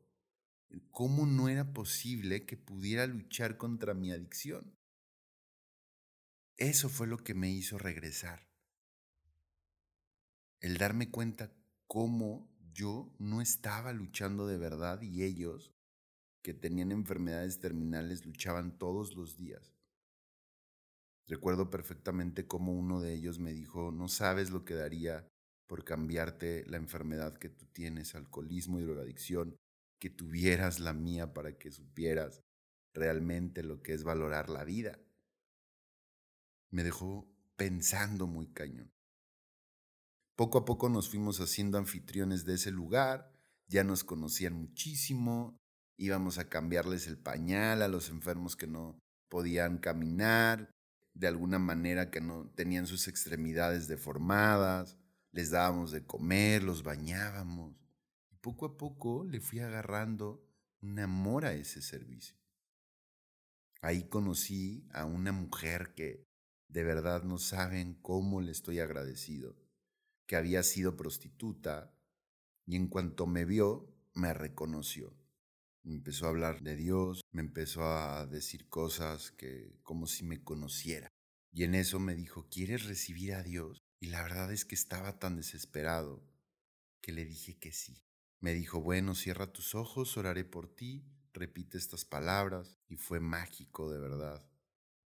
cómo 0.91 1.25
no 1.25 1.49
era 1.49 1.73
posible 1.73 2.45
que 2.45 2.57
pudiera 2.57 3.05
luchar 3.07 3.57
contra 3.57 3.93
mi 3.93 4.11
adicción. 4.11 4.75
Eso 6.57 6.89
fue 6.89 7.07
lo 7.07 7.17
que 7.19 7.33
me 7.33 7.49
hizo 7.51 7.77
regresar. 7.77 8.47
El 10.59 10.77
darme 10.77 11.11
cuenta 11.11 11.53
cómo 11.85 12.51
yo 12.73 13.15
no 13.19 13.41
estaba 13.41 13.93
luchando 13.93 14.47
de 14.47 14.57
verdad 14.57 15.01
y 15.01 15.23
ellos, 15.23 15.73
que 16.41 16.53
tenían 16.53 16.91
enfermedades 16.91 17.59
terminales, 17.59 18.25
luchaban 18.25 18.77
todos 18.77 19.15
los 19.15 19.37
días. 19.37 19.73
Recuerdo 21.27 21.69
perfectamente 21.69 22.47
cómo 22.47 22.71
uno 22.71 23.01
de 23.01 23.13
ellos 23.13 23.37
me 23.37 23.53
dijo, 23.53 23.91
no 23.91 24.07
sabes 24.07 24.49
lo 24.49 24.63
que 24.63 24.73
daría 24.73 25.29
por 25.67 25.83
cambiarte 25.83 26.65
la 26.65 26.77
enfermedad 26.77 27.37
que 27.37 27.49
tú 27.49 27.65
tienes, 27.67 28.15
alcoholismo 28.15 28.79
y 28.79 28.83
drogadicción, 28.83 29.57
que 29.99 30.09
tuvieras 30.09 30.79
la 30.79 30.93
mía 30.93 31.33
para 31.33 31.57
que 31.57 31.71
supieras 31.71 32.41
realmente 32.93 33.63
lo 33.63 33.81
que 33.81 33.93
es 33.93 34.03
valorar 34.03 34.49
la 34.49 34.63
vida. 34.63 34.99
Me 36.71 36.83
dejó 36.83 37.29
pensando 37.55 38.27
muy 38.27 38.47
cañón. 38.47 38.91
Poco 40.35 40.59
a 40.59 40.65
poco 40.65 40.89
nos 40.89 41.09
fuimos 41.09 41.39
haciendo 41.41 41.77
anfitriones 41.77 42.45
de 42.45 42.53
ese 42.55 42.71
lugar, 42.71 43.31
ya 43.67 43.83
nos 43.83 44.03
conocían 44.03 44.53
muchísimo, 44.53 45.57
íbamos 45.97 46.37
a 46.37 46.47
cambiarles 46.47 47.07
el 47.07 47.17
pañal 47.17 47.81
a 47.81 47.87
los 47.87 48.09
enfermos 48.09 48.55
que 48.55 48.67
no 48.67 48.99
podían 49.29 49.79
caminar, 49.79 50.71
de 51.15 51.27
alguna 51.27 51.57
manera 51.57 52.11
que 52.11 52.21
no 52.21 52.51
tenían 52.51 52.85
sus 52.85 53.07
extremidades 53.07 53.87
deformadas, 53.87 54.95
les 55.31 55.51
dábamos 55.51 55.91
de 55.91 56.05
comer, 56.05 56.63
los 56.63 56.83
bañábamos. 56.83 57.75
Y 58.31 58.35
poco 58.37 58.65
a 58.65 58.77
poco 58.77 59.23
le 59.23 59.39
fui 59.39 59.59
agarrando 59.59 60.43
un 60.81 60.99
amor 60.99 61.45
a 61.45 61.53
ese 61.53 61.81
servicio. 61.81 62.35
Ahí 63.81 64.07
conocí 64.09 64.87
a 64.91 65.05
una 65.05 65.31
mujer 65.31 65.93
que 65.93 66.25
de 66.67 66.83
verdad 66.83 67.23
no 67.23 67.37
saben 67.37 67.93
cómo 68.01 68.41
le 68.41 68.51
estoy 68.51 68.79
agradecido, 68.79 69.55
que 70.25 70.35
había 70.35 70.63
sido 70.63 70.97
prostituta 70.97 71.93
y 72.65 72.75
en 72.75 72.87
cuanto 72.87 73.27
me 73.27 73.45
vio, 73.45 73.93
me 74.13 74.33
reconoció. 74.33 75.15
Me 75.83 75.93
empezó 75.93 76.25
a 76.25 76.29
hablar 76.29 76.61
de 76.61 76.75
Dios, 76.75 77.21
me 77.31 77.41
empezó 77.41 77.85
a 77.85 78.25
decir 78.25 78.67
cosas 78.67 79.31
que 79.31 79.79
como 79.83 80.05
si 80.05 80.25
me 80.25 80.43
conociera. 80.43 81.07
Y 81.53 81.63
en 81.63 81.75
eso 81.75 81.99
me 81.99 82.13
dijo, 82.13 82.47
¿quieres 82.49 82.85
recibir 82.85 83.33
a 83.33 83.43
Dios? 83.43 83.79
Y 83.99 84.07
la 84.07 84.21
verdad 84.21 84.51
es 84.51 84.65
que 84.65 84.75
estaba 84.75 85.19
tan 85.19 85.35
desesperado 85.35 86.23
que 87.01 87.11
le 87.11 87.25
dije 87.25 87.57
que 87.57 87.71
sí. 87.71 88.03
Me 88.39 88.53
dijo, 88.53 88.81
bueno, 88.81 89.15
cierra 89.15 89.51
tus 89.51 89.73
ojos, 89.73 90.17
oraré 90.17 90.45
por 90.45 90.67
ti, 90.73 91.03
repite 91.33 91.77
estas 91.77 92.05
palabras. 92.05 92.77
Y 92.87 92.97
fue 92.97 93.19
mágico, 93.19 93.91
de 93.91 93.99
verdad. 93.99 94.45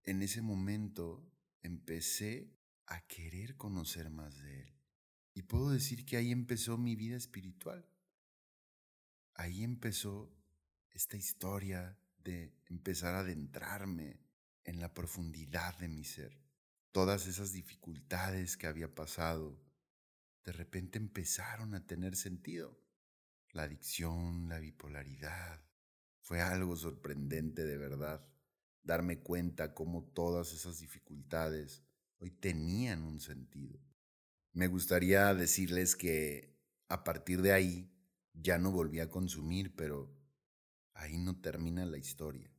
En 0.03 0.21
ese 0.21 0.41
momento 0.41 1.25
empecé 1.61 2.53
a 2.87 3.05
querer 3.07 3.55
conocer 3.55 4.09
más 4.09 4.37
de 4.39 4.61
Él. 4.61 4.75
Y 5.33 5.43
puedo 5.43 5.69
decir 5.69 6.05
que 6.05 6.17
ahí 6.17 6.31
empezó 6.31 6.77
mi 6.77 6.95
vida 6.95 7.15
espiritual. 7.15 7.87
Ahí 9.35 9.63
empezó 9.63 10.29
esta 10.89 11.15
historia 11.15 11.97
de 12.17 12.53
empezar 12.65 13.15
a 13.15 13.19
adentrarme 13.19 14.19
en 14.65 14.79
la 14.79 14.93
profundidad 14.93 15.77
de 15.77 15.87
mi 15.87 16.03
ser. 16.03 16.37
Todas 16.91 17.25
esas 17.27 17.53
dificultades 17.53 18.57
que 18.57 18.67
había 18.67 18.93
pasado, 18.93 19.57
de 20.43 20.51
repente 20.51 20.97
empezaron 20.97 21.73
a 21.73 21.87
tener 21.87 22.17
sentido. 22.17 22.77
La 23.51 23.63
adicción, 23.63 24.49
la 24.49 24.59
bipolaridad, 24.59 25.63
fue 26.19 26.41
algo 26.41 26.75
sorprendente 26.75 27.63
de 27.63 27.77
verdad. 27.77 28.27
Darme 28.83 29.19
cuenta 29.19 29.73
cómo 29.73 30.03
todas 30.03 30.51
esas 30.51 30.79
dificultades 30.79 31.83
hoy 32.19 32.31
tenían 32.31 33.03
un 33.03 33.21
sentido. 33.21 33.79
Me 34.51 34.67
gustaría 34.67 35.33
decirles 35.33 35.95
que 35.95 36.59
a 36.89 37.05
partir 37.05 37.41
de 37.41 37.53
ahí 37.53 37.89
ya 38.33 38.57
no 38.57 38.71
volví 38.71 38.99
a 38.99 39.09
consumir, 39.09 39.75
pero 39.77 40.13
ahí 40.93 41.17
no 41.17 41.39
termina 41.39 41.85
la 41.85 41.97
historia. 41.97 42.51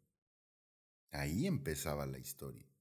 Ahí 1.10 1.46
empezaba 1.46 2.06
la 2.06 2.18
historia. 2.18 2.71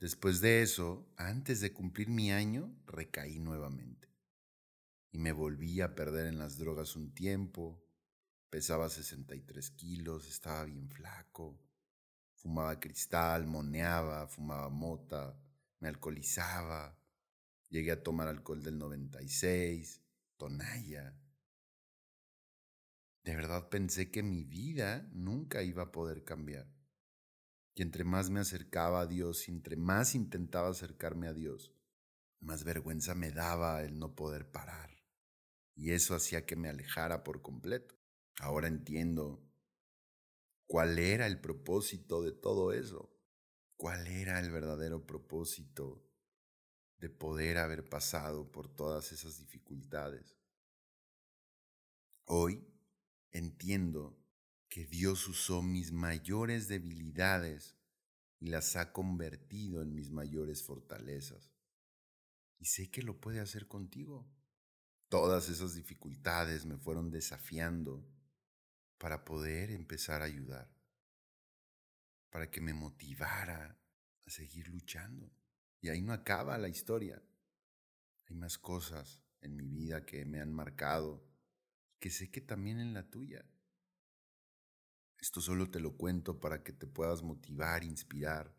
Después 0.00 0.40
de 0.40 0.62
eso, 0.62 1.06
antes 1.18 1.60
de 1.60 1.74
cumplir 1.74 2.08
mi 2.08 2.32
año, 2.32 2.74
recaí 2.86 3.38
nuevamente. 3.38 4.08
Y 5.12 5.18
me 5.18 5.32
volví 5.32 5.82
a 5.82 5.94
perder 5.94 6.26
en 6.26 6.38
las 6.38 6.56
drogas 6.56 6.96
un 6.96 7.12
tiempo. 7.12 7.84
Pesaba 8.48 8.88
63 8.88 9.70
kilos, 9.72 10.26
estaba 10.26 10.64
bien 10.64 10.88
flaco. 10.88 11.60
Fumaba 12.34 12.80
cristal, 12.80 13.46
moneaba, 13.46 14.26
fumaba 14.26 14.70
mota, 14.70 15.38
me 15.80 15.88
alcoholizaba. 15.88 16.98
Llegué 17.68 17.92
a 17.92 18.02
tomar 18.02 18.26
alcohol 18.26 18.62
del 18.62 18.78
96, 18.78 20.00
tonalla. 20.38 21.14
De 23.22 23.36
verdad 23.36 23.68
pensé 23.68 24.10
que 24.10 24.22
mi 24.22 24.44
vida 24.44 25.06
nunca 25.12 25.62
iba 25.62 25.82
a 25.82 25.92
poder 25.92 26.24
cambiar. 26.24 26.66
Y 27.80 27.82
entre 27.82 28.04
más 28.04 28.28
me 28.28 28.40
acercaba 28.40 29.00
a 29.00 29.06
Dios, 29.06 29.48
entre 29.48 29.74
más 29.74 30.14
intentaba 30.14 30.68
acercarme 30.68 31.28
a 31.28 31.32
Dios, 31.32 31.72
más 32.38 32.62
vergüenza 32.62 33.14
me 33.14 33.30
daba 33.30 33.82
el 33.82 33.98
no 33.98 34.14
poder 34.14 34.50
parar. 34.50 34.90
Y 35.74 35.92
eso 35.92 36.14
hacía 36.14 36.44
que 36.44 36.56
me 36.56 36.68
alejara 36.68 37.24
por 37.24 37.40
completo. 37.40 37.94
Ahora 38.38 38.68
entiendo 38.68 39.50
cuál 40.66 40.98
era 40.98 41.26
el 41.26 41.40
propósito 41.40 42.20
de 42.20 42.32
todo 42.32 42.74
eso. 42.74 43.18
¿Cuál 43.78 44.08
era 44.08 44.38
el 44.40 44.50
verdadero 44.50 45.06
propósito 45.06 46.06
de 46.98 47.08
poder 47.08 47.56
haber 47.56 47.88
pasado 47.88 48.52
por 48.52 48.68
todas 48.68 49.10
esas 49.10 49.38
dificultades? 49.38 50.36
Hoy 52.26 52.62
entiendo 53.30 54.19
que 54.70 54.86
Dios 54.86 55.26
usó 55.26 55.62
mis 55.62 55.90
mayores 55.90 56.68
debilidades 56.68 57.76
y 58.38 58.46
las 58.46 58.76
ha 58.76 58.92
convertido 58.92 59.82
en 59.82 59.92
mis 59.94 60.10
mayores 60.10 60.62
fortalezas. 60.62 61.52
Y 62.60 62.66
sé 62.66 62.88
que 62.88 63.02
lo 63.02 63.20
puede 63.20 63.40
hacer 63.40 63.66
contigo. 63.66 64.30
Todas 65.08 65.48
esas 65.48 65.74
dificultades 65.74 66.66
me 66.66 66.78
fueron 66.78 67.10
desafiando 67.10 68.08
para 68.96 69.24
poder 69.24 69.72
empezar 69.72 70.22
a 70.22 70.26
ayudar, 70.26 70.72
para 72.30 72.48
que 72.48 72.60
me 72.60 72.72
motivara 72.72 73.76
a 74.24 74.30
seguir 74.30 74.68
luchando. 74.68 75.32
Y 75.80 75.88
ahí 75.88 76.00
no 76.00 76.12
acaba 76.12 76.56
la 76.58 76.68
historia. 76.68 77.20
Hay 78.28 78.36
más 78.36 78.56
cosas 78.56 79.24
en 79.40 79.56
mi 79.56 79.66
vida 79.66 80.06
que 80.06 80.24
me 80.24 80.40
han 80.40 80.52
marcado, 80.52 81.26
que 81.98 82.10
sé 82.10 82.30
que 82.30 82.40
también 82.40 82.78
en 82.78 82.94
la 82.94 83.10
tuya. 83.10 83.44
Esto 85.20 85.40
solo 85.40 85.70
te 85.70 85.80
lo 85.80 85.96
cuento 85.96 86.40
para 86.40 86.62
que 86.62 86.72
te 86.72 86.86
puedas 86.86 87.22
motivar, 87.22 87.84
inspirar 87.84 88.54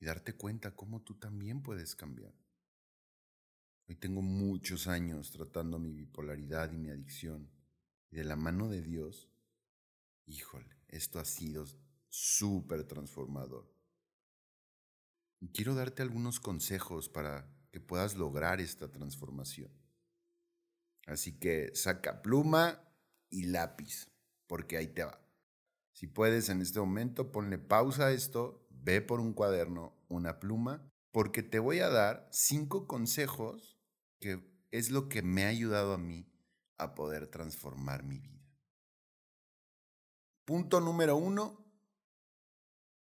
y 0.00 0.06
darte 0.06 0.34
cuenta 0.34 0.74
cómo 0.74 1.02
tú 1.02 1.14
también 1.14 1.62
puedes 1.62 1.94
cambiar. 1.94 2.34
Hoy 3.88 3.94
tengo 3.94 4.22
muchos 4.22 4.88
años 4.88 5.30
tratando 5.30 5.78
mi 5.78 5.92
bipolaridad 5.92 6.72
y 6.72 6.76
mi 6.76 6.90
adicción 6.90 7.48
y 8.10 8.16
de 8.16 8.24
la 8.24 8.34
mano 8.34 8.68
de 8.68 8.82
Dios, 8.82 9.28
híjole, 10.26 10.76
esto 10.88 11.20
ha 11.20 11.24
sido 11.24 11.64
súper 12.08 12.84
transformador. 12.84 13.72
quiero 15.52 15.76
darte 15.76 16.02
algunos 16.02 16.40
consejos 16.40 17.08
para 17.08 17.48
que 17.70 17.78
puedas 17.80 18.16
lograr 18.16 18.60
esta 18.60 18.90
transformación. 18.90 19.70
Así 21.06 21.38
que 21.38 21.70
saca 21.74 22.20
pluma 22.20 22.82
y 23.30 23.44
lápiz, 23.44 24.08
porque 24.48 24.76
ahí 24.76 24.88
te 24.88 25.04
va. 25.04 25.25
Si 25.96 26.06
puedes 26.06 26.50
en 26.50 26.60
este 26.60 26.78
momento, 26.78 27.32
ponle 27.32 27.56
pausa 27.56 28.08
a 28.08 28.12
esto, 28.12 28.68
ve 28.68 29.00
por 29.00 29.18
un 29.18 29.32
cuaderno, 29.32 29.96
una 30.08 30.38
pluma, 30.38 30.86
porque 31.10 31.42
te 31.42 31.58
voy 31.58 31.78
a 31.78 31.88
dar 31.88 32.28
cinco 32.30 32.86
consejos 32.86 33.80
que 34.20 34.46
es 34.72 34.90
lo 34.90 35.08
que 35.08 35.22
me 35.22 35.46
ha 35.46 35.48
ayudado 35.48 35.94
a 35.94 35.98
mí 35.98 36.30
a 36.76 36.94
poder 36.94 37.28
transformar 37.28 38.04
mi 38.04 38.18
vida. 38.18 38.46
Punto 40.44 40.80
número 40.80 41.16
uno, 41.16 41.66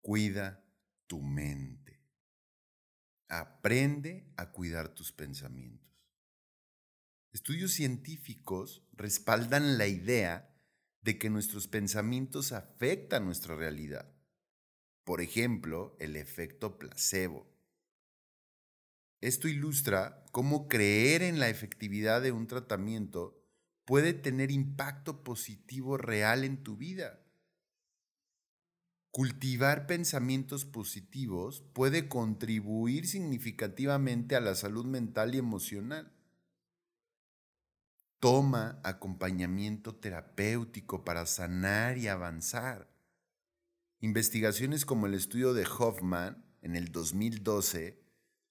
cuida 0.01 0.65
tu 1.05 1.21
mente. 1.21 2.03
Aprende 3.27 4.33
a 4.35 4.51
cuidar 4.51 4.95
tus 4.95 5.11
pensamientos. 5.11 5.95
Estudios 7.33 7.71
científicos 7.71 8.83
respaldan 8.93 9.77
la 9.77 9.85
idea 9.85 10.48
de 11.09 11.17
que 11.17 11.31
nuestros 11.31 11.67
pensamientos 11.67 12.51
afectan 12.51 13.25
nuestra 13.25 13.55
realidad. 13.55 14.13
Por 15.03 15.21
ejemplo, 15.21 15.97
el 15.99 16.15
efecto 16.15 16.77
placebo. 16.77 17.51
Esto 19.19 19.47
ilustra 19.47 20.23
cómo 20.31 20.67
creer 20.67 21.23
en 21.23 21.39
la 21.39 21.49
efectividad 21.49 22.21
de 22.21 22.31
un 22.31 22.45
tratamiento 22.45 23.43
puede 23.85 24.13
tener 24.13 24.51
impacto 24.51 25.23
positivo 25.23 25.97
real 25.97 26.43
en 26.43 26.61
tu 26.61 26.77
vida. 26.77 27.19
Cultivar 29.09 29.87
pensamientos 29.87 30.63
positivos 30.63 31.63
puede 31.73 32.07
contribuir 32.07 33.07
significativamente 33.07 34.35
a 34.35 34.41
la 34.41 34.53
salud 34.53 34.85
mental 34.85 35.33
y 35.33 35.39
emocional. 35.39 36.18
Toma 38.19 38.81
acompañamiento 38.83 39.95
terapéutico 39.95 41.05
para 41.05 41.25
sanar 41.25 41.97
y 41.97 42.07
avanzar. 42.07 42.89
Investigaciones 44.01 44.85
como 44.85 45.07
el 45.07 45.13
estudio 45.13 45.53
de 45.53 45.65
Hoffman 45.65 46.45
en 46.61 46.75
el 46.75 46.91
2012 46.91 48.03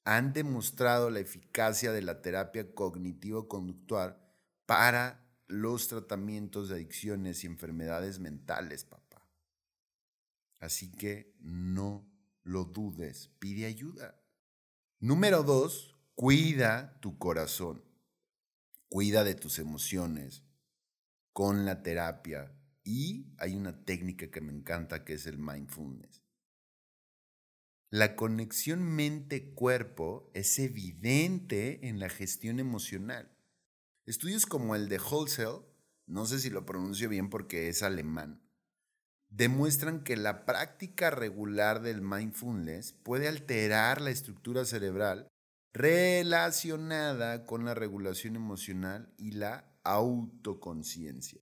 han 0.05 0.33
demostrado 0.33 1.11
la 1.11 1.21
eficacia 1.21 1.93
de 1.93 2.01
la 2.01 2.23
terapia 2.23 2.75
cognitivo-conductual 2.75 4.19
para 4.65 5.27
los 5.47 5.89
tratamientos 5.89 6.69
de 6.71 6.77
adicciones 6.77 7.45
y 7.45 7.47
enfermedades 7.47 8.19
mentales, 8.21 8.85
papá. 8.85 9.29
Así 10.61 10.91
que 10.91 11.35
no 11.41 12.11
lo 12.43 12.65
dudes, 12.65 13.31
pide 13.39 13.67
ayuda. 13.67 14.19
Número 14.99 15.43
dos, 15.43 15.95
cuida 16.15 16.99
tu 17.01 17.19
corazón. 17.19 17.88
Cuida 18.89 19.23
de 19.25 19.35
tus 19.35 19.59
emociones 19.59 20.45
con 21.33 21.65
la 21.65 21.83
terapia. 21.83 22.55
Y 22.85 23.35
hay 23.39 23.55
una 23.55 23.85
técnica 23.85 24.31
que 24.31 24.41
me 24.41 24.53
encanta 24.53 25.05
que 25.05 25.15
es 25.15 25.27
el 25.27 25.39
mindfulness. 25.39 26.23
La 27.91 28.17
conexión 28.17 28.83
mente-cuerpo 28.83 30.31
es 30.35 30.59
evidente 30.59 31.89
en 31.89 32.01
la 32.01 32.09
gestión 32.09 32.61
emocional. 32.61 33.31
Estudios 34.07 34.47
como 34.47 34.75
el 34.75 34.89
de 34.89 34.99
Holzel, 34.99 35.61
no 36.07 36.27
sé 36.27 36.39
si 36.39 36.51
lo 36.51 36.65
pronuncio 36.65 37.09
bien 37.09 37.31
porque 37.31 37.69
es 37.69 37.83
alemán, 37.83 38.43
demuestran 39.31 40.03
que 40.03 40.17
la 40.17 40.45
práctica 40.45 41.11
regular 41.11 41.83
del 41.83 42.01
mindfulness 42.01 42.93
puede 42.93 43.29
alterar 43.29 44.01
la 44.01 44.11
estructura 44.11 44.65
cerebral 44.65 45.29
relacionada 45.73 47.45
con 47.45 47.65
la 47.65 47.75
regulación 47.75 48.37
emocional 48.37 49.13
y 49.17 49.33
la 49.33 49.73
autoconciencia. 49.85 51.41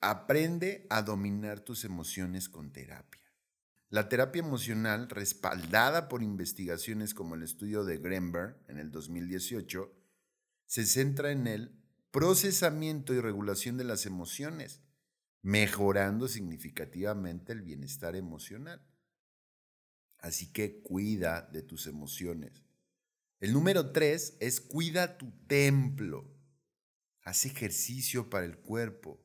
Aprende 0.00 0.86
a 0.90 1.02
dominar 1.02 1.60
tus 1.60 1.84
emociones 1.84 2.48
con 2.48 2.72
terapia. 2.72 3.22
La 3.90 4.08
terapia 4.08 4.40
emocional, 4.40 5.08
respaldada 5.08 6.08
por 6.08 6.22
investigaciones 6.22 7.14
como 7.14 7.34
el 7.34 7.42
estudio 7.42 7.84
de 7.84 7.98
Greenberg 7.98 8.58
en 8.68 8.78
el 8.78 8.90
2018, 8.90 9.90
se 10.66 10.84
centra 10.84 11.32
en 11.32 11.46
el 11.46 11.82
procesamiento 12.10 13.14
y 13.14 13.20
regulación 13.20 13.78
de 13.78 13.84
las 13.84 14.04
emociones, 14.04 14.82
mejorando 15.40 16.28
significativamente 16.28 17.52
el 17.52 17.62
bienestar 17.62 18.14
emocional. 18.14 18.86
Así 20.18 20.52
que 20.52 20.82
cuida 20.82 21.48
de 21.50 21.62
tus 21.62 21.86
emociones. 21.86 22.67
El 23.40 23.52
número 23.52 23.92
tres 23.92 24.36
es 24.40 24.60
cuida 24.60 25.16
tu 25.16 25.30
templo. 25.46 26.28
Haz 27.22 27.44
ejercicio 27.44 28.28
para 28.30 28.44
el 28.44 28.58
cuerpo. 28.58 29.24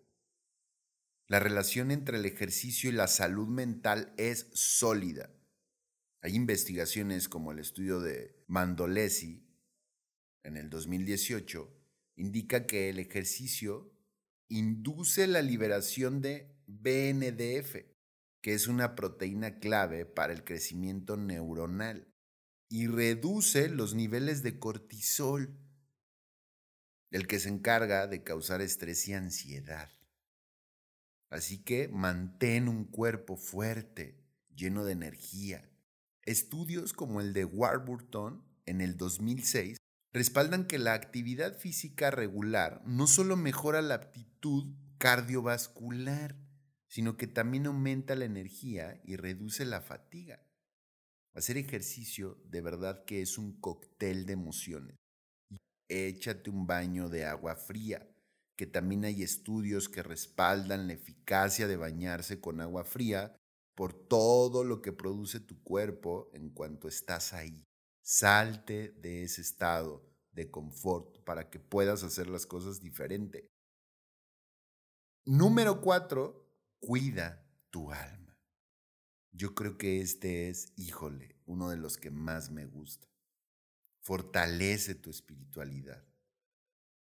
La 1.28 1.40
relación 1.40 1.90
entre 1.90 2.20
el 2.20 2.26
ejercicio 2.28 2.92
y 2.92 2.94
la 2.94 3.08
salud 3.08 3.48
mental 3.48 4.14
es 4.18 4.52
sólida. 4.54 5.34
Hay 6.22 6.36
investigaciones 6.36 7.28
como 7.28 7.52
el 7.52 7.58
estudio 7.58 8.02
de 8.02 8.44
Mandolesi 8.46 9.50
en 10.44 10.58
el 10.58 10.70
2018, 10.70 11.76
indica 12.16 12.68
que 12.68 12.90
el 12.90 13.00
ejercicio 13.00 13.98
induce 14.48 15.26
la 15.26 15.42
liberación 15.42 16.22
de 16.22 16.56
BNDF, 16.68 17.78
que 18.42 18.54
es 18.54 18.68
una 18.68 18.94
proteína 18.94 19.58
clave 19.58 20.06
para 20.06 20.34
el 20.34 20.44
crecimiento 20.44 21.18
neuronal 21.18 22.13
y 22.74 22.88
reduce 22.88 23.70
los 23.70 23.94
niveles 23.94 24.42
de 24.42 24.58
cortisol, 24.58 25.56
el 27.12 27.28
que 27.28 27.38
se 27.38 27.50
encarga 27.50 28.08
de 28.08 28.24
causar 28.24 28.64
estrés 28.64 29.08
y 29.08 29.14
ansiedad. 29.14 29.92
Así 31.30 31.64
que 31.64 31.88
mantén 31.88 32.68
un 32.68 32.86
cuerpo 32.86 33.38
fuerte, 33.38 34.26
lleno 34.56 34.86
de 34.86 34.94
energía. 34.94 35.70
Estudios 36.24 36.94
como 36.94 37.22
el 37.22 37.34
de 37.34 37.46
Warburton 37.46 38.44
en 38.66 38.82
el 38.82 38.98
2006 38.98 39.78
respaldan 40.12 40.66
que 40.66 40.80
la 40.80 40.96
actividad 40.96 41.56
física 41.60 42.10
regular 42.10 42.82
no 42.88 43.06
solo 43.06 43.38
mejora 43.38 43.84
la 43.84 43.94
aptitud 43.94 44.74
cardiovascular, 44.98 46.36
sino 46.88 47.18
que 47.18 47.28
también 47.28 47.68
aumenta 47.68 48.16
la 48.16 48.26
energía 48.26 49.00
y 49.06 49.16
reduce 49.16 49.64
la 49.64 49.82
fatiga. 49.82 50.44
Hacer 51.34 51.58
ejercicio 51.58 52.40
de 52.46 52.62
verdad 52.62 53.06
que 53.06 53.22
es 53.22 53.38
un 53.38 53.60
cóctel 53.60 54.26
de 54.26 54.34
emociones. 54.34 54.96
Échate 55.90 56.50
un 56.50 56.68
baño 56.68 57.10
de 57.10 57.26
agua 57.26 57.56
fría, 57.56 58.08
que 58.56 58.68
también 58.68 59.04
hay 59.06 59.24
estudios 59.24 59.90
que 59.90 60.04
respaldan 60.04 60.88
la 60.88 60.94
eficacia 60.94 61.68
de 61.68 61.76
bañarse 61.76 62.40
con 62.40 62.62
agua 62.62 62.84
fría 62.84 63.36
por 63.76 63.94
todo 63.94 64.64
lo 64.64 64.82
que 64.82 64.94
produce 64.94 65.40
tu 65.40 65.62
cuerpo 65.64 66.30
en 66.34 66.50
cuanto 66.50 66.88
estás 66.88 67.34
ahí. 67.34 67.66
Salte 68.04 68.92
de 68.92 69.24
ese 69.24 69.42
estado 69.42 70.06
de 70.34 70.52
confort 70.52 71.24
para 71.24 71.50
que 71.50 71.60
puedas 71.60 72.04
hacer 72.04 72.28
las 72.28 72.46
cosas 72.46 72.80
diferente. 72.80 73.48
Número 75.26 75.82
cuatro, 75.82 76.48
cuida 76.80 77.44
tu 77.70 77.92
alma. 77.92 78.23
Yo 79.36 79.56
creo 79.56 79.80
que 79.80 80.00
este 80.00 80.50
es, 80.50 80.74
híjole, 80.76 81.36
uno 81.48 81.70
de 81.70 81.78
los 81.78 81.98
que 81.98 82.12
más 82.12 82.52
me 82.52 82.66
gusta. 82.68 83.08
Fortalece 84.00 84.94
tu 84.94 85.10
espiritualidad. 85.10 86.06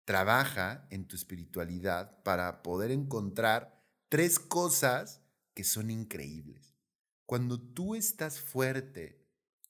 Trabaja 0.05 0.87
en 0.91 1.07
tu 1.07 1.15
espiritualidad 1.15 2.21
para 2.21 2.61
poder 2.61 2.91
encontrar 2.91 3.83
tres 4.07 4.37
cosas 4.39 5.21
que 5.55 5.63
son 5.63 5.89
increíbles. 5.89 6.75
Cuando 7.25 7.59
tú 7.59 7.95
estás 7.95 8.39
fuerte 8.39 9.25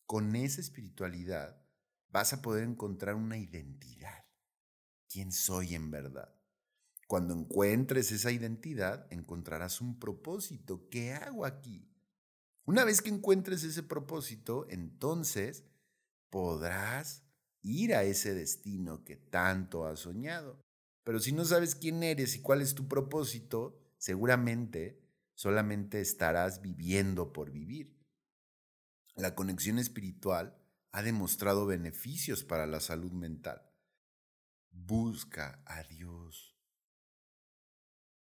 con 0.06 0.36
esa 0.36 0.60
espiritualidad, 0.60 1.62
vas 2.10 2.34
a 2.34 2.42
poder 2.42 2.64
encontrar 2.66 3.16
una 3.16 3.38
identidad. 3.38 4.26
¿Quién 5.08 5.32
soy 5.32 5.76
en 5.76 5.90
verdad? 5.90 6.36
Cuando 7.08 7.34
encuentres 7.34 8.12
esa 8.12 8.32
identidad, 8.32 9.08
encontrarás 9.10 9.80
un 9.80 10.00
propósito. 10.00 10.90
¿Qué 10.90 11.14
hago 11.14 11.46
aquí? 11.46 11.91
Una 12.66 12.84
vez 12.84 13.02
que 13.02 13.10
encuentres 13.10 13.64
ese 13.64 13.84
propósito, 13.84 14.68
entonces 14.70 15.64
podrás 16.30 17.24
ir 17.62 17.94
a 17.96 18.04
ese 18.04 18.34
destino 18.34 19.04
que 19.04 19.16
tanto 19.16 19.86
has 19.86 20.00
soñado. 20.02 20.60
Pero 21.04 21.20
si 21.20 21.32
no 21.32 21.46
sabes 21.46 21.76
quién 21.76 22.04
eres 22.04 22.36
y 22.36 22.42
cuál 22.42 22.62
es 22.62 22.76
tu 22.76 22.88
propósito, 22.88 23.80
seguramente 23.98 25.02
solamente 25.34 26.02
estarás 26.02 26.62
viviendo 26.62 27.34
por 27.34 27.52
vivir. 27.52 28.00
La 29.16 29.36
conexión 29.36 29.80
espiritual 29.80 30.58
ha 30.92 31.02
demostrado 31.02 31.66
beneficios 31.66 32.44
para 32.44 32.68
la 32.68 32.80
salud 32.80 33.12
mental. 33.12 33.62
Busca 34.70 35.62
a 35.66 35.84
Dios. 35.84 36.56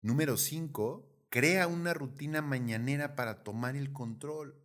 Número 0.02 0.38
5. 0.38 1.09
Crea 1.32 1.68
una 1.68 1.94
rutina 1.94 2.42
mañanera 2.42 3.16
para 3.16 3.44
tomar 3.44 3.76
el 3.76 3.94
control. 3.94 4.60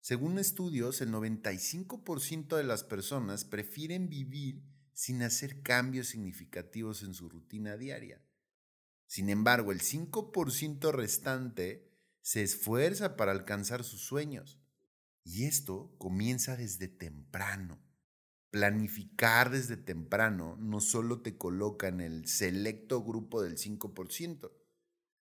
Según 0.00 0.38
estudios, 0.38 1.00
el 1.00 1.10
95% 1.10 2.56
de 2.56 2.62
las 2.62 2.84
personas 2.84 3.44
prefieren 3.44 4.08
vivir 4.08 4.62
sin 4.92 5.22
hacer 5.24 5.60
cambios 5.62 6.06
significativos 6.06 7.02
en 7.02 7.14
su 7.14 7.28
rutina 7.28 7.76
diaria. 7.76 8.22
Sin 9.08 9.28
embargo, 9.28 9.72
el 9.72 9.80
5% 9.80 10.92
restante 10.92 11.90
se 12.20 12.44
esfuerza 12.44 13.16
para 13.16 13.32
alcanzar 13.32 13.82
sus 13.82 14.02
sueños. 14.02 14.60
Y 15.24 15.46
esto 15.46 15.96
comienza 15.98 16.56
desde 16.56 16.86
temprano. 16.86 17.82
Planificar 18.50 19.50
desde 19.50 19.76
temprano 19.76 20.56
no 20.60 20.80
solo 20.80 21.22
te 21.22 21.36
coloca 21.36 21.88
en 21.88 22.00
el 22.00 22.28
selecto 22.28 23.02
grupo 23.02 23.42
del 23.42 23.56
5%, 23.56 24.52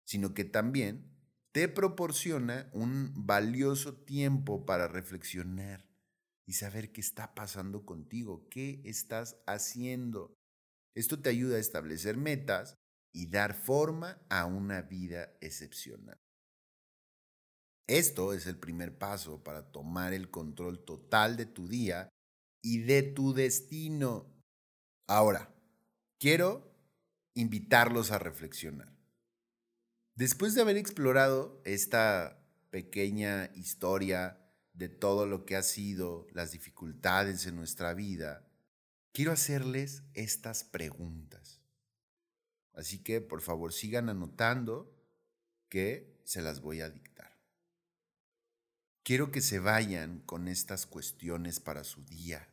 sino 0.05 0.35
que 0.35 0.45
también 0.45 1.11
te 1.53 1.69
proporciona 1.69 2.69
un 2.73 3.13
valioso 3.15 3.95
tiempo 3.95 4.67
para 4.67 4.89
reflexionar 4.89 5.89
y 6.47 6.55
saber 6.55 6.93
qué 6.93 7.01
está 7.01 7.35
pasando 7.35 7.87
contigo, 7.87 8.49
qué 8.51 8.83
estás 8.85 9.37
haciendo. 9.47 10.35
Esto 10.95 11.21
te 11.21 11.31
ayuda 11.31 11.57
a 11.57 11.61
establecer 11.61 12.17
metas 12.17 12.77
y 13.13 13.27
dar 13.27 13.55
forma 13.55 14.21
a 14.29 14.45
una 14.47 14.83
vida 14.83 15.37
excepcional. 15.41 16.19
Esto 17.87 18.33
es 18.33 18.47
el 18.47 18.59
primer 18.59 18.97
paso 18.97 19.43
para 19.45 19.71
tomar 19.71 20.13
el 20.13 20.31
control 20.31 20.85
total 20.85 21.37
de 21.37 21.47
tu 21.47 21.69
día 21.69 22.09
y 22.63 22.79
de 22.79 23.03
tu 23.03 23.35
destino. 23.35 24.35
Ahora, 25.07 25.55
quiero 26.19 26.75
invitarlos 27.35 28.11
a 28.11 28.19
reflexionar. 28.19 28.94
Después 30.17 30.55
de 30.55 30.61
haber 30.61 30.77
explorado 30.77 31.61
esta 31.65 32.41
pequeña 32.71 33.51
historia 33.57 34.39
de 34.73 34.89
todo 34.89 35.27
lo 35.27 35.45
que 35.45 35.57
ha 35.57 35.63
sido 35.63 36.29
las 36.33 36.53
dificultades 36.53 37.47
en 37.47 37.57
nuestra 37.57 37.95
vida, 37.95 38.47
quiero 39.13 39.33
hacerles 39.33 40.05
estas 40.15 40.63
preguntas. 40.63 41.61
Así 42.75 43.03
que 43.03 43.21
por 43.21 43.41
favor 43.41 43.73
sigan 43.73 44.09
anotando 44.09 44.95
que 45.69 46.21
se 46.25 46.43
las 46.43 46.61
voy 46.61 46.81
a 46.81 46.91
dictar. 46.91 47.37
Quiero 49.03 49.33
que 49.33 49.41
se 49.41 49.59
vayan 49.59 50.21
con 50.21 50.47
estas 50.47 50.87
cuestiones 50.87 51.59
para 51.59 51.83
su 51.83 52.05
día. 52.05 52.49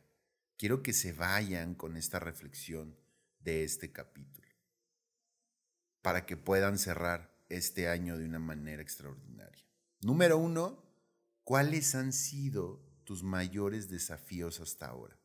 Quiero 0.56 0.82
que 0.82 0.92
se 0.92 1.12
vayan 1.12 1.74
con 1.76 1.96
esta 1.96 2.18
reflexión 2.18 2.96
de 3.38 3.64
este 3.64 3.92
capítulo. 3.92 4.48
Para 6.02 6.26
que 6.26 6.36
puedan 6.36 6.78
cerrar 6.78 7.31
este 7.56 7.88
año 7.88 8.18
de 8.18 8.26
una 8.26 8.38
manera 8.38 8.82
extraordinaria. 8.82 9.66
Número 10.00 10.38
uno, 10.38 10.82
¿cuáles 11.44 11.94
han 11.94 12.12
sido 12.12 12.84
tus 13.04 13.22
mayores 13.22 13.88
desafíos 13.88 14.60
hasta 14.60 14.86
ahora? 14.86 15.18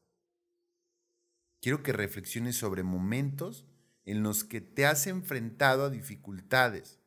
Quiero 1.62 1.84
que 1.84 1.94
reflexiones 1.94 2.56
sobre 2.56 2.84
momentos 2.84 3.66
en 4.06 4.24
los 4.24 4.44
que 4.44 4.62
te 4.62 4.86
has 4.86 5.08
enfrentado 5.08 5.86
a 5.86 5.90
dificultades 5.90 7.00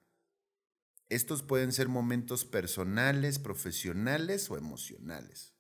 estos 1.11 1.43
pueden 1.43 1.73
ser 1.73 1.89
momentos 1.89 2.45
personales, 2.45 3.41
profesionales 3.41 4.49
o 4.49 4.57
emocionales. 4.57 5.53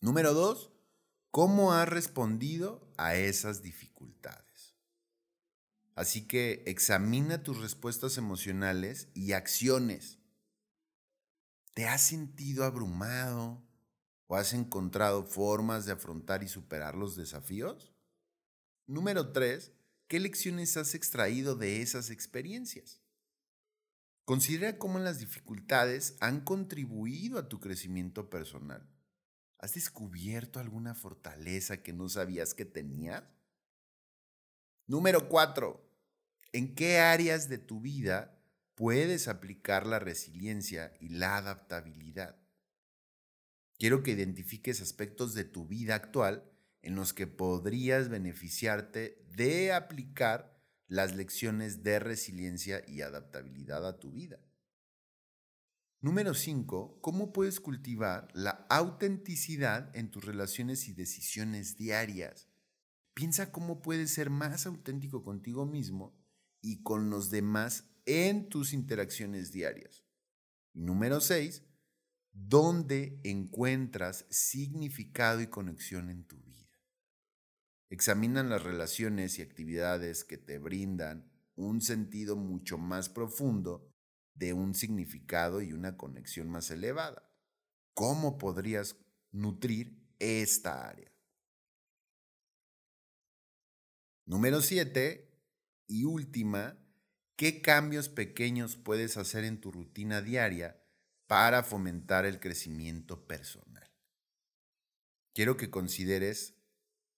Número 0.00 0.32
dos, 0.32 0.70
¿cómo 1.32 1.72
has 1.72 1.88
respondido 1.88 2.88
a 2.96 3.16
esas 3.16 3.62
dificultades? 3.62 4.51
Así 5.94 6.26
que 6.26 6.62
examina 6.66 7.42
tus 7.42 7.60
respuestas 7.60 8.16
emocionales 8.16 9.08
y 9.14 9.32
acciones. 9.32 10.18
¿Te 11.74 11.86
has 11.86 12.02
sentido 12.02 12.64
abrumado 12.64 13.62
o 14.26 14.36
has 14.36 14.54
encontrado 14.54 15.24
formas 15.24 15.84
de 15.84 15.92
afrontar 15.92 16.42
y 16.42 16.48
superar 16.48 16.94
los 16.96 17.16
desafíos? 17.16 17.92
Número 18.86 19.32
tres, 19.32 19.72
¿qué 20.08 20.18
lecciones 20.18 20.76
has 20.76 20.94
extraído 20.94 21.56
de 21.56 21.82
esas 21.82 22.10
experiencias? 22.10 23.00
Considera 24.24 24.78
cómo 24.78 24.98
las 24.98 25.18
dificultades 25.18 26.16
han 26.20 26.42
contribuido 26.42 27.38
a 27.38 27.48
tu 27.48 27.60
crecimiento 27.60 28.30
personal. 28.30 28.88
¿Has 29.58 29.74
descubierto 29.74 30.58
alguna 30.58 30.94
fortaleza 30.94 31.82
que 31.82 31.92
no 31.92 32.08
sabías 32.08 32.54
que 32.54 32.64
tenías? 32.64 33.24
Número 34.86 35.28
4. 35.28 35.80
¿En 36.52 36.74
qué 36.74 36.98
áreas 36.98 37.48
de 37.48 37.58
tu 37.58 37.80
vida 37.80 38.36
puedes 38.74 39.28
aplicar 39.28 39.86
la 39.86 40.00
resiliencia 40.00 40.92
y 41.00 41.10
la 41.10 41.36
adaptabilidad? 41.36 42.36
Quiero 43.78 44.02
que 44.02 44.10
identifiques 44.10 44.80
aspectos 44.80 45.34
de 45.34 45.44
tu 45.44 45.66
vida 45.66 45.94
actual 45.94 46.44
en 46.82 46.96
los 46.96 47.14
que 47.14 47.28
podrías 47.28 48.08
beneficiarte 48.08 49.24
de 49.30 49.72
aplicar 49.72 50.60
las 50.88 51.14
lecciones 51.14 51.84
de 51.84 52.00
resiliencia 52.00 52.82
y 52.86 53.02
adaptabilidad 53.02 53.86
a 53.86 54.00
tu 54.00 54.10
vida. 54.10 54.40
Número 56.00 56.34
5. 56.34 56.98
¿Cómo 57.00 57.32
puedes 57.32 57.60
cultivar 57.60 58.26
la 58.34 58.66
autenticidad 58.68 59.94
en 59.96 60.10
tus 60.10 60.24
relaciones 60.24 60.88
y 60.88 60.92
decisiones 60.92 61.76
diarias? 61.76 62.51
Piensa 63.14 63.52
cómo 63.52 63.82
puedes 63.82 64.12
ser 64.12 64.30
más 64.30 64.66
auténtico 64.66 65.22
contigo 65.22 65.66
mismo 65.66 66.18
y 66.62 66.82
con 66.82 67.10
los 67.10 67.30
demás 67.30 67.84
en 68.06 68.48
tus 68.48 68.72
interacciones 68.72 69.52
diarias. 69.52 70.04
número 70.72 71.20
6. 71.20 71.62
¿Dónde 72.32 73.20
encuentras 73.24 74.24
significado 74.30 75.42
y 75.42 75.48
conexión 75.48 76.08
en 76.08 76.24
tu 76.24 76.40
vida? 76.40 76.80
Examinan 77.90 78.48
las 78.48 78.62
relaciones 78.62 79.38
y 79.38 79.42
actividades 79.42 80.24
que 80.24 80.38
te 80.38 80.58
brindan 80.58 81.30
un 81.54 81.82
sentido 81.82 82.36
mucho 82.36 82.78
más 82.78 83.10
profundo 83.10 83.92
de 84.34 84.54
un 84.54 84.74
significado 84.74 85.60
y 85.60 85.74
una 85.74 85.98
conexión 85.98 86.48
más 86.48 86.70
elevada. 86.70 87.30
¿Cómo 87.92 88.38
podrías 88.38 88.96
nutrir 89.30 90.02
esta 90.18 90.88
área? 90.88 91.11
Número 94.24 94.60
7 94.60 95.28
y 95.88 96.04
última, 96.04 96.78
¿qué 97.36 97.60
cambios 97.60 98.08
pequeños 98.08 98.76
puedes 98.76 99.16
hacer 99.16 99.44
en 99.44 99.60
tu 99.60 99.72
rutina 99.72 100.22
diaria 100.22 100.80
para 101.26 101.62
fomentar 101.62 102.24
el 102.24 102.38
crecimiento 102.38 103.26
personal? 103.26 103.90
Quiero 105.34 105.56
que 105.56 105.70
consideres 105.70 106.54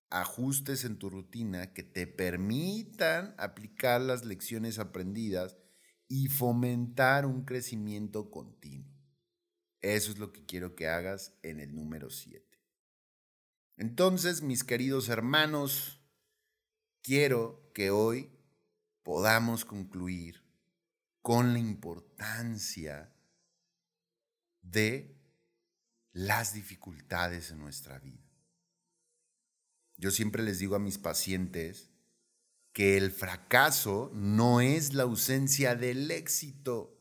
ajustes 0.08 0.84
en 0.84 0.98
tu 0.98 1.10
rutina 1.10 1.72
que 1.72 1.82
te 1.82 2.06
permitan 2.06 3.34
aplicar 3.36 4.00
las 4.00 4.24
lecciones 4.24 4.78
aprendidas 4.78 5.58
y 6.08 6.28
fomentar 6.28 7.26
un 7.26 7.44
crecimiento 7.44 8.30
continuo. 8.30 8.94
Eso 9.80 10.12
es 10.12 10.18
lo 10.18 10.32
que 10.32 10.46
quiero 10.46 10.74
que 10.74 10.88
hagas 10.88 11.36
en 11.42 11.60
el 11.60 11.74
número 11.74 12.08
7. 12.08 12.42
Entonces, 13.76 14.40
mis 14.40 14.64
queridos 14.64 15.08
hermanos, 15.08 16.03
quiero 17.04 17.70
que 17.74 17.90
hoy 17.90 18.30
podamos 19.02 19.66
concluir 19.66 20.42
con 21.20 21.52
la 21.52 21.58
importancia 21.58 23.14
de 24.62 25.14
las 26.12 26.54
dificultades 26.54 27.50
en 27.50 27.58
nuestra 27.58 27.98
vida. 27.98 28.24
Yo 29.98 30.10
siempre 30.10 30.42
les 30.42 30.58
digo 30.58 30.76
a 30.76 30.80
mis 30.80 30.96
pacientes 30.96 31.90
que 32.72 32.96
el 32.96 33.12
fracaso 33.12 34.10
no 34.14 34.62
es 34.62 34.94
la 34.94 35.02
ausencia 35.02 35.76
del 35.76 36.10
éxito, 36.10 36.98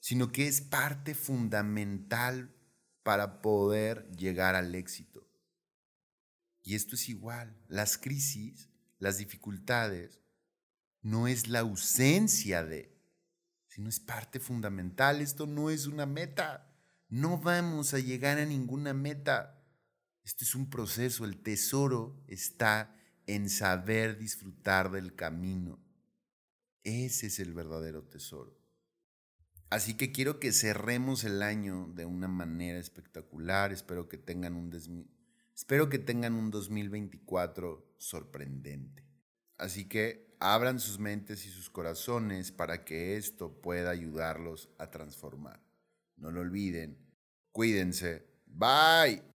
sino 0.00 0.30
que 0.30 0.48
es 0.48 0.60
parte 0.60 1.14
fundamental 1.14 2.54
para 3.02 3.40
poder 3.40 4.10
llegar 4.16 4.54
al 4.54 4.74
éxito. 4.74 5.26
Y 6.62 6.74
esto 6.74 6.94
es 6.94 7.08
igual, 7.08 7.56
las 7.68 7.98
crisis, 7.98 8.68
las 9.02 9.18
dificultades, 9.18 10.20
no 11.00 11.26
es 11.26 11.48
la 11.48 11.58
ausencia 11.58 12.64
de, 12.64 12.96
sino 13.66 13.88
es 13.88 13.98
parte 13.98 14.38
fundamental. 14.38 15.20
Esto 15.20 15.44
no 15.44 15.70
es 15.70 15.88
una 15.88 16.06
meta. 16.06 16.72
No 17.08 17.38
vamos 17.38 17.94
a 17.94 17.98
llegar 17.98 18.38
a 18.38 18.46
ninguna 18.46 18.94
meta. 18.94 19.60
Este 20.22 20.44
es 20.44 20.54
un 20.54 20.70
proceso, 20.70 21.24
el 21.24 21.42
tesoro 21.42 22.22
está 22.28 22.96
en 23.26 23.50
saber 23.50 24.18
disfrutar 24.18 24.92
del 24.92 25.16
camino. 25.16 25.80
Ese 26.84 27.26
es 27.26 27.40
el 27.40 27.54
verdadero 27.54 28.04
tesoro. 28.04 28.56
Así 29.68 29.94
que 29.94 30.12
quiero 30.12 30.38
que 30.38 30.52
cerremos 30.52 31.24
el 31.24 31.42
año 31.42 31.90
de 31.92 32.04
una 32.04 32.28
manera 32.28 32.78
espectacular. 32.78 33.72
Espero 33.72 34.08
que 34.08 34.16
tengan 34.16 34.54
un, 34.54 34.70
espero 35.62 35.88
que 35.88 36.00
tengan 36.00 36.34
un 36.34 36.50
2024 36.50 37.94
sorprendente. 37.96 39.06
Así 39.58 39.88
que 39.88 40.34
abran 40.40 40.80
sus 40.80 40.98
mentes 40.98 41.46
y 41.46 41.50
sus 41.50 41.70
corazones 41.70 42.50
para 42.50 42.84
que 42.84 43.16
esto 43.16 43.60
pueda 43.62 43.90
ayudarlos 43.90 44.70
a 44.78 44.90
transformar. 44.90 45.60
No 46.16 46.32
lo 46.32 46.40
olviden. 46.40 46.98
Cuídense. 47.52 48.26
Bye. 48.44 49.31